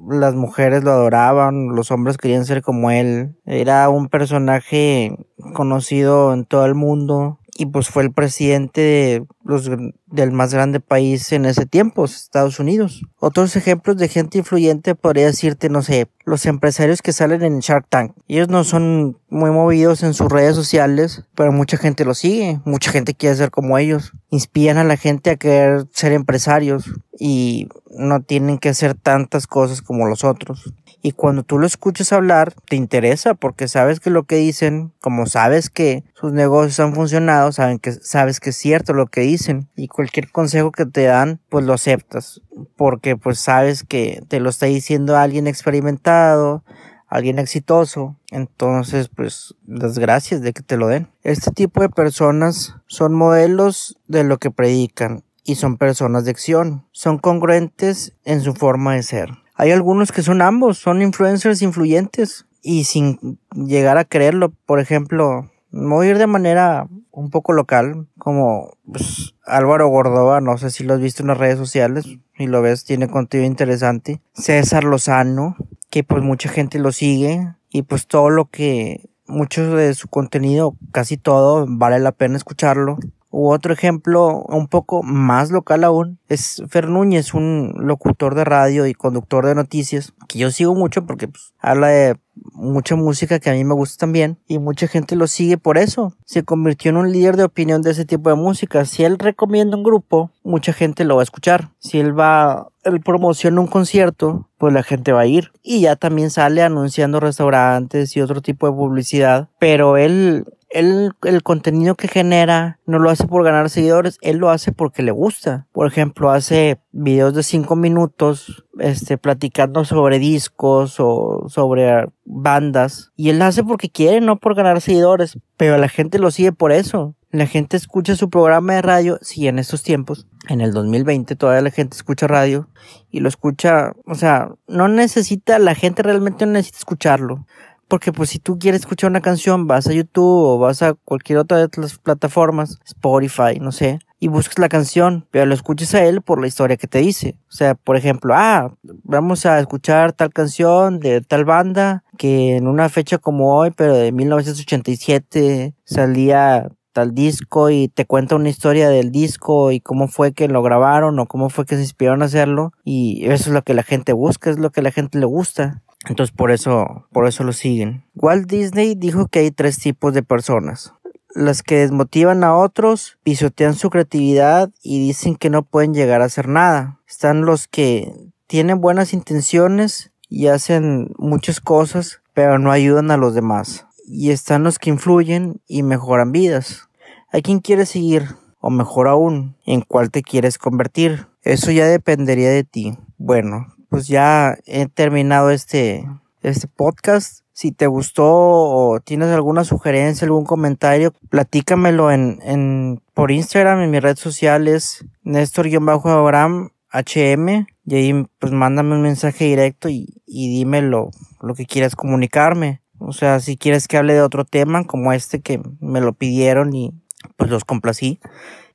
las 0.08 0.34
mujeres 0.34 0.84
lo 0.84 0.90
adoraban, 0.90 1.68
los 1.74 1.90
hombres 1.90 2.18
querían 2.18 2.44
ser 2.44 2.62
como 2.62 2.90
él. 2.90 3.36
Era 3.44 3.88
un 3.88 4.08
personaje 4.08 5.16
conocido 5.54 6.32
en 6.32 6.44
todo 6.44 6.66
el 6.66 6.74
mundo 6.74 7.38
y 7.58 7.66
pues 7.66 7.88
fue 7.88 8.02
el 8.02 8.12
presidente 8.12 8.80
de 8.80 9.26
los, 9.44 9.70
del 10.06 10.32
más 10.32 10.52
grande 10.52 10.80
país 10.80 11.32
en 11.32 11.46
ese 11.46 11.64
tiempo, 11.64 12.04
Estados 12.04 12.60
Unidos. 12.60 13.02
Otros 13.18 13.56
ejemplos 13.56 13.96
de 13.96 14.08
gente 14.08 14.38
influyente 14.38 14.94
podría 14.94 15.26
decirte, 15.26 15.70
no 15.70 15.82
sé, 15.82 16.08
los 16.24 16.44
empresarios 16.44 17.00
que 17.00 17.12
salen 17.12 17.42
en 17.42 17.60
Shark 17.60 17.86
Tank. 17.88 18.12
Ellos 18.28 18.48
no 18.48 18.64
son 18.64 19.18
muy 19.30 19.50
movidos 19.50 20.02
en 20.02 20.12
sus 20.12 20.30
redes 20.30 20.54
sociales, 20.54 21.24
pero 21.34 21.50
mucha 21.50 21.78
gente 21.78 22.04
los 22.04 22.18
sigue, 22.18 22.60
mucha 22.64 22.90
gente 22.90 23.14
quiere 23.14 23.36
ser 23.36 23.50
como 23.50 23.78
ellos. 23.78 24.12
Inspiran 24.30 24.76
a 24.76 24.84
la 24.84 24.96
gente 24.96 25.30
a 25.30 25.36
querer 25.36 25.86
ser 25.92 26.12
empresarios 26.12 26.84
y 27.18 27.68
no 27.96 28.20
tienen 28.22 28.58
que 28.58 28.68
hacer 28.68 28.94
tantas 28.94 29.46
cosas 29.46 29.82
como 29.82 30.06
los 30.06 30.24
otros. 30.24 30.74
Y 31.02 31.12
cuando 31.12 31.42
tú 31.44 31.58
lo 31.58 31.66
escuchas 31.66 32.12
hablar, 32.12 32.52
te 32.68 32.74
interesa 32.74 33.34
porque 33.34 33.68
sabes 33.68 34.00
que 34.00 34.10
lo 34.10 34.24
que 34.24 34.36
dicen, 34.36 34.92
como 35.00 35.26
sabes 35.26 35.70
que 35.70 36.04
sus 36.14 36.32
negocios 36.32 36.80
han 36.80 36.94
funcionado, 36.94 37.52
saben 37.52 37.78
que, 37.78 37.92
sabes 37.92 38.40
que 38.40 38.50
es 38.50 38.56
cierto 38.56 38.92
lo 38.92 39.06
que 39.06 39.20
dicen. 39.20 39.68
Y 39.76 39.88
cualquier 39.88 40.32
consejo 40.32 40.72
que 40.72 40.84
te 40.84 41.04
dan, 41.04 41.40
pues 41.48 41.64
lo 41.64 41.74
aceptas. 41.74 42.40
Porque 42.76 43.16
pues 43.16 43.38
sabes 43.38 43.84
que 43.84 44.22
te 44.26 44.40
lo 44.40 44.50
está 44.50 44.66
diciendo 44.66 45.16
alguien 45.16 45.46
experimentado, 45.46 46.64
alguien 47.08 47.38
exitoso. 47.38 48.16
Entonces, 48.30 49.08
pues, 49.08 49.54
las 49.66 49.98
gracias 49.98 50.40
de 50.40 50.52
que 50.52 50.62
te 50.62 50.76
lo 50.76 50.88
den. 50.88 51.08
Este 51.22 51.50
tipo 51.50 51.82
de 51.82 51.88
personas 51.88 52.74
son 52.86 53.14
modelos 53.14 53.96
de 54.08 54.24
lo 54.24 54.38
que 54.38 54.50
predican 54.50 55.22
y 55.46 55.54
son 55.54 55.76
personas 55.76 56.24
de 56.24 56.32
acción. 56.32 56.84
Son 56.92 57.18
congruentes 57.18 58.14
en 58.24 58.40
su 58.40 58.54
forma 58.54 58.94
de 58.94 59.02
ser. 59.02 59.30
Hay 59.54 59.70
algunos 59.70 60.12
que 60.12 60.22
son 60.22 60.42
ambos, 60.42 60.78
son 60.78 61.00
influencers 61.00 61.62
influyentes 61.62 62.46
y 62.62 62.84
sin 62.84 63.38
llegar 63.54 63.96
a 63.96 64.04
creerlo. 64.04 64.52
Por 64.66 64.80
ejemplo, 64.80 65.50
voy 65.70 66.08
a 66.08 66.10
ir 66.10 66.18
de 66.18 66.26
manera 66.26 66.88
un 67.12 67.30
poco 67.30 67.54
local, 67.54 68.06
como 68.18 68.76
pues, 68.92 69.34
Álvaro 69.46 69.88
Gordova, 69.88 70.42
no 70.42 70.58
sé 70.58 70.70
si 70.70 70.84
lo 70.84 70.94
has 70.94 71.00
visto 71.00 71.22
en 71.22 71.28
las 71.28 71.38
redes 71.38 71.56
sociales, 71.56 72.04
y 72.36 72.46
lo 72.46 72.60
ves, 72.60 72.84
tiene 72.84 73.08
contenido 73.08 73.48
interesante. 73.48 74.20
César 74.34 74.84
Lozano, 74.84 75.56
que 75.88 76.04
pues 76.04 76.22
mucha 76.22 76.50
gente 76.50 76.78
lo 76.78 76.92
sigue, 76.92 77.54
y 77.70 77.82
pues 77.82 78.06
todo 78.06 78.28
lo 78.28 78.50
que, 78.50 79.08
mucho 79.26 79.74
de 79.74 79.94
su 79.94 80.08
contenido, 80.08 80.76
casi 80.92 81.16
todo, 81.16 81.64
vale 81.66 81.98
la 82.00 82.12
pena 82.12 82.36
escucharlo. 82.36 82.98
U 83.30 83.50
otro 83.50 83.72
ejemplo, 83.72 84.44
un 84.48 84.68
poco 84.68 85.02
más 85.02 85.50
local 85.50 85.84
aún, 85.84 86.18
es 86.28 86.62
Fer 86.68 86.88
Núñez, 86.88 87.34
un 87.34 87.74
locutor 87.78 88.34
de 88.34 88.44
radio 88.44 88.86
y 88.86 88.94
conductor 88.94 89.46
de 89.46 89.54
noticias, 89.54 90.14
que 90.28 90.38
yo 90.38 90.50
sigo 90.50 90.74
mucho 90.74 91.06
porque 91.06 91.28
pues, 91.28 91.52
habla 91.60 91.88
de 91.88 92.16
mucha 92.52 92.96
música 92.96 93.38
que 93.38 93.50
a 93.50 93.54
mí 93.54 93.64
me 93.64 93.74
gusta 93.74 94.00
también 94.00 94.38
y 94.46 94.58
mucha 94.58 94.88
gente 94.88 95.16
lo 95.16 95.26
sigue 95.26 95.58
por 95.58 95.78
eso. 95.78 96.14
Se 96.24 96.44
convirtió 96.44 96.90
en 96.90 96.96
un 96.98 97.12
líder 97.12 97.36
de 97.36 97.44
opinión 97.44 97.82
de 97.82 97.90
ese 97.90 98.04
tipo 98.04 98.30
de 98.30 98.36
música. 98.36 98.84
Si 98.84 99.04
él 99.04 99.18
recomienda 99.18 99.76
un 99.76 99.82
grupo, 99.82 100.30
mucha 100.42 100.72
gente 100.72 101.04
lo 101.04 101.16
va 101.16 101.22
a 101.22 101.24
escuchar. 101.24 101.70
Si 101.78 101.98
él 101.98 102.18
va, 102.18 102.68
él 102.84 103.00
promociona 103.00 103.60
un 103.60 103.66
concierto, 103.66 104.48
pues 104.58 104.72
la 104.72 104.82
gente 104.82 105.12
va 105.12 105.20
a 105.20 105.26
ir. 105.26 105.52
Y 105.62 105.80
ya 105.80 105.96
también 105.96 106.30
sale 106.30 106.62
anunciando 106.62 107.20
restaurantes 107.20 108.16
y 108.16 108.20
otro 108.20 108.40
tipo 108.40 108.66
de 108.66 108.72
publicidad. 108.72 109.48
Pero 109.58 109.96
él 109.96 110.44
él, 110.70 111.12
el 111.22 111.42
contenido 111.42 111.94
que 111.94 112.08
genera 112.08 112.78
no 112.86 112.98
lo 112.98 113.10
hace 113.10 113.26
por 113.26 113.44
ganar 113.44 113.70
seguidores, 113.70 114.18
él 114.20 114.38
lo 114.38 114.50
hace 114.50 114.72
porque 114.72 115.02
le 115.02 115.12
gusta. 115.12 115.66
Por 115.72 115.86
ejemplo, 115.86 116.30
hace 116.30 116.80
videos 116.92 117.34
de 117.34 117.42
5 117.42 117.76
minutos, 117.76 118.64
este, 118.78 119.18
platicando 119.18 119.84
sobre 119.84 120.18
discos 120.18 120.96
o 120.98 121.46
sobre 121.48 122.08
bandas. 122.24 123.12
Y 123.16 123.30
él 123.30 123.38
lo 123.38 123.44
hace 123.44 123.64
porque 123.64 123.90
quiere, 123.90 124.20
no 124.20 124.38
por 124.38 124.54
ganar 124.54 124.80
seguidores. 124.80 125.38
Pero 125.56 125.78
la 125.78 125.88
gente 125.88 126.18
lo 126.18 126.30
sigue 126.30 126.52
por 126.52 126.72
eso. 126.72 127.14
La 127.30 127.46
gente 127.46 127.76
escucha 127.76 128.16
su 128.16 128.30
programa 128.30 128.74
de 128.74 128.82
radio, 128.82 129.18
si 129.20 129.46
en 129.46 129.58
estos 129.58 129.82
tiempos, 129.82 130.26
en 130.48 130.60
el 130.60 130.72
2020 130.72 131.36
todavía 131.36 131.60
la 131.60 131.70
gente 131.70 131.96
escucha 131.96 132.26
radio 132.26 132.68
y 133.10 133.20
lo 133.20 133.28
escucha, 133.28 133.92
o 134.06 134.14
sea, 134.14 134.52
no 134.68 134.88
necesita, 134.88 135.58
la 135.58 135.74
gente 135.74 136.02
realmente 136.02 136.46
no 136.46 136.52
necesita 136.52 136.78
escucharlo. 136.78 137.44
Porque 137.88 138.12
pues 138.12 138.30
si 138.30 138.38
tú 138.38 138.58
quieres 138.58 138.80
escuchar 138.80 139.10
una 139.10 139.20
canción, 139.20 139.66
vas 139.66 139.86
a 139.86 139.92
YouTube 139.92 140.24
o 140.24 140.58
vas 140.58 140.82
a 140.82 140.94
cualquier 140.94 141.38
otra 141.38 141.58
de 141.58 141.68
las 141.76 141.98
plataformas, 141.98 142.80
Spotify, 142.84 143.60
no 143.60 143.70
sé, 143.70 144.00
y 144.18 144.28
buscas 144.28 144.58
la 144.58 144.68
canción, 144.68 145.26
pero 145.30 145.46
lo 145.46 145.54
escuches 145.54 145.94
a 145.94 146.04
él 146.04 146.22
por 146.22 146.40
la 146.40 146.46
historia 146.46 146.76
que 146.76 146.86
te 146.86 146.98
dice. 146.98 147.38
O 147.48 147.52
sea, 147.52 147.74
por 147.74 147.96
ejemplo, 147.96 148.34
ah, 148.34 148.74
vamos 149.04 149.46
a 149.46 149.60
escuchar 149.60 150.12
tal 150.12 150.32
canción 150.32 151.00
de 151.00 151.20
tal 151.20 151.44
banda 151.44 152.02
que 152.16 152.56
en 152.56 152.66
una 152.66 152.88
fecha 152.88 153.18
como 153.18 153.56
hoy, 153.56 153.70
pero 153.70 153.94
de 153.94 154.12
1987, 154.12 155.74
salía 155.84 156.68
tal 156.96 157.14
disco 157.14 157.68
y 157.68 157.88
te 157.88 158.06
cuenta 158.06 158.36
una 158.36 158.48
historia 158.48 158.88
del 158.88 159.12
disco 159.12 159.70
y 159.70 159.80
cómo 159.80 160.08
fue 160.08 160.32
que 160.32 160.48
lo 160.48 160.62
grabaron 160.62 161.18
o 161.18 161.26
cómo 161.26 161.50
fue 161.50 161.66
que 161.66 161.76
se 161.76 161.82
inspiraron 161.82 162.22
a 162.22 162.24
hacerlo 162.24 162.72
y 162.84 163.26
eso 163.26 163.50
es 163.50 163.54
lo 163.54 163.60
que 163.60 163.74
la 163.74 163.82
gente 163.82 164.14
busca, 164.14 164.48
es 164.48 164.58
lo 164.58 164.70
que 164.70 164.80
la 164.80 164.90
gente 164.90 165.18
le 165.18 165.26
gusta. 165.26 165.82
Entonces 166.08 166.34
por 166.34 166.50
eso, 166.50 167.06
por 167.12 167.26
eso 167.26 167.44
lo 167.44 167.52
siguen. 167.52 168.04
Walt 168.14 168.48
Disney 168.48 168.94
dijo 168.94 169.26
que 169.26 169.40
hay 169.40 169.50
tres 169.50 169.78
tipos 169.78 170.14
de 170.14 170.22
personas. 170.22 170.92
Las 171.34 171.62
que 171.62 171.78
desmotivan 171.78 172.44
a 172.44 172.56
otros, 172.56 173.18
pisotean 173.22 173.74
su 173.74 173.90
creatividad 173.90 174.70
y 174.82 175.00
dicen 175.00 175.36
que 175.36 175.50
no 175.50 175.62
pueden 175.62 175.92
llegar 175.92 176.22
a 176.22 176.26
hacer 176.26 176.48
nada. 176.48 177.00
Están 177.06 177.44
los 177.44 177.68
que 177.68 178.12
tienen 178.46 178.80
buenas 178.80 179.12
intenciones 179.12 180.12
y 180.28 180.46
hacen 180.46 181.12
muchas 181.18 181.60
cosas, 181.60 182.22
pero 182.32 182.58
no 182.58 182.70
ayudan 182.70 183.10
a 183.10 183.16
los 183.16 183.34
demás. 183.34 183.86
Y 184.06 184.30
están 184.30 184.62
los 184.62 184.78
que 184.78 184.90
influyen 184.90 185.60
y 185.66 185.82
mejoran 185.82 186.32
vidas. 186.32 186.88
¿A 187.32 187.40
quién 187.40 187.58
quieres 187.58 187.90
seguir? 187.90 188.28
O 188.60 188.70
mejor 188.70 189.08
aún, 189.08 189.56
¿en 189.66 189.82
cuál 189.82 190.10
te 190.10 190.22
quieres 190.22 190.58
convertir? 190.58 191.26
Eso 191.42 191.70
ya 191.70 191.86
dependería 191.86 192.50
de 192.50 192.64
ti. 192.64 192.96
Bueno, 193.18 193.66
pues 193.88 194.08
ya 194.08 194.56
he 194.66 194.86
terminado 194.86 195.50
este, 195.50 196.06
este 196.42 196.68
podcast. 196.68 197.44
Si 197.52 197.72
te 197.72 197.86
gustó 197.86 198.26
o 198.26 199.00
tienes 199.00 199.28
alguna 199.28 199.64
sugerencia, 199.64 200.26
algún 200.26 200.44
comentario, 200.44 201.12
platícamelo 201.30 202.10
en, 202.10 202.38
en, 202.42 203.00
por 203.14 203.30
Instagram, 203.30 203.80
en 203.80 203.90
mis 203.90 204.02
redes 204.02 204.20
sociales, 204.20 205.06
Néstor-Abraham 205.22 206.70
HM, 206.92 207.66
y 207.86 207.94
ahí 207.94 208.26
pues 208.38 208.52
mándame 208.52 208.94
un 208.94 209.02
mensaje 209.02 209.46
directo 209.46 209.88
y, 209.88 210.22
y 210.26 210.50
dime 210.50 210.82
lo, 210.82 211.10
lo 211.40 211.54
que 211.54 211.66
quieras 211.66 211.96
comunicarme. 211.96 212.82
O 212.98 213.12
sea, 213.12 213.40
si 213.40 213.56
quieres 213.56 213.88
que 213.88 213.96
hable 213.96 214.14
de 214.14 214.22
otro 214.22 214.44
tema 214.44 214.84
como 214.84 215.12
este 215.12 215.40
que 215.40 215.60
me 215.80 216.00
lo 216.00 216.12
pidieron 216.12 216.74
y 216.74 216.92
pues 217.36 217.50
los 217.50 217.64
complací 217.64 218.20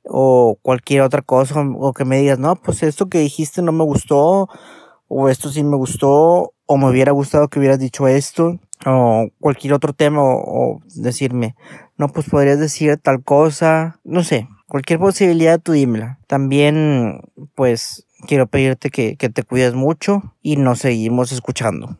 o 0.04 0.58
cualquier 0.62 1.02
otra 1.02 1.22
cosa 1.22 1.60
o 1.60 1.92
que 1.92 2.04
me 2.04 2.18
digas, 2.18 2.38
no, 2.38 2.56
pues 2.56 2.82
esto 2.82 3.08
que 3.08 3.18
dijiste 3.18 3.62
no 3.62 3.72
me 3.72 3.84
gustó 3.84 4.48
o 5.14 5.28
esto 5.28 5.50
sí 5.50 5.62
me 5.62 5.76
gustó, 5.76 6.54
o 6.64 6.76
me 6.78 6.88
hubiera 6.88 7.12
gustado 7.12 7.48
que 7.48 7.58
hubieras 7.58 7.78
dicho 7.78 8.08
esto, 8.08 8.58
o 8.86 9.28
cualquier 9.40 9.74
otro 9.74 9.92
tema, 9.92 10.22
o, 10.24 10.80
decirme, 10.94 11.54
no, 11.98 12.08
pues 12.08 12.28
podrías 12.30 12.58
decir 12.58 12.96
tal 12.96 13.22
cosa, 13.22 14.00
no 14.04 14.24
sé, 14.24 14.48
cualquier 14.68 14.98
posibilidad 14.98 15.60
tú 15.60 15.72
dímela. 15.72 16.18
También, 16.26 17.20
pues, 17.54 18.06
quiero 18.26 18.46
pedirte 18.46 18.88
que, 18.88 19.16
que 19.16 19.28
te 19.28 19.42
cuides 19.42 19.74
mucho 19.74 20.34
y 20.40 20.56
nos 20.56 20.78
seguimos 20.78 21.30
escuchando. 21.30 21.98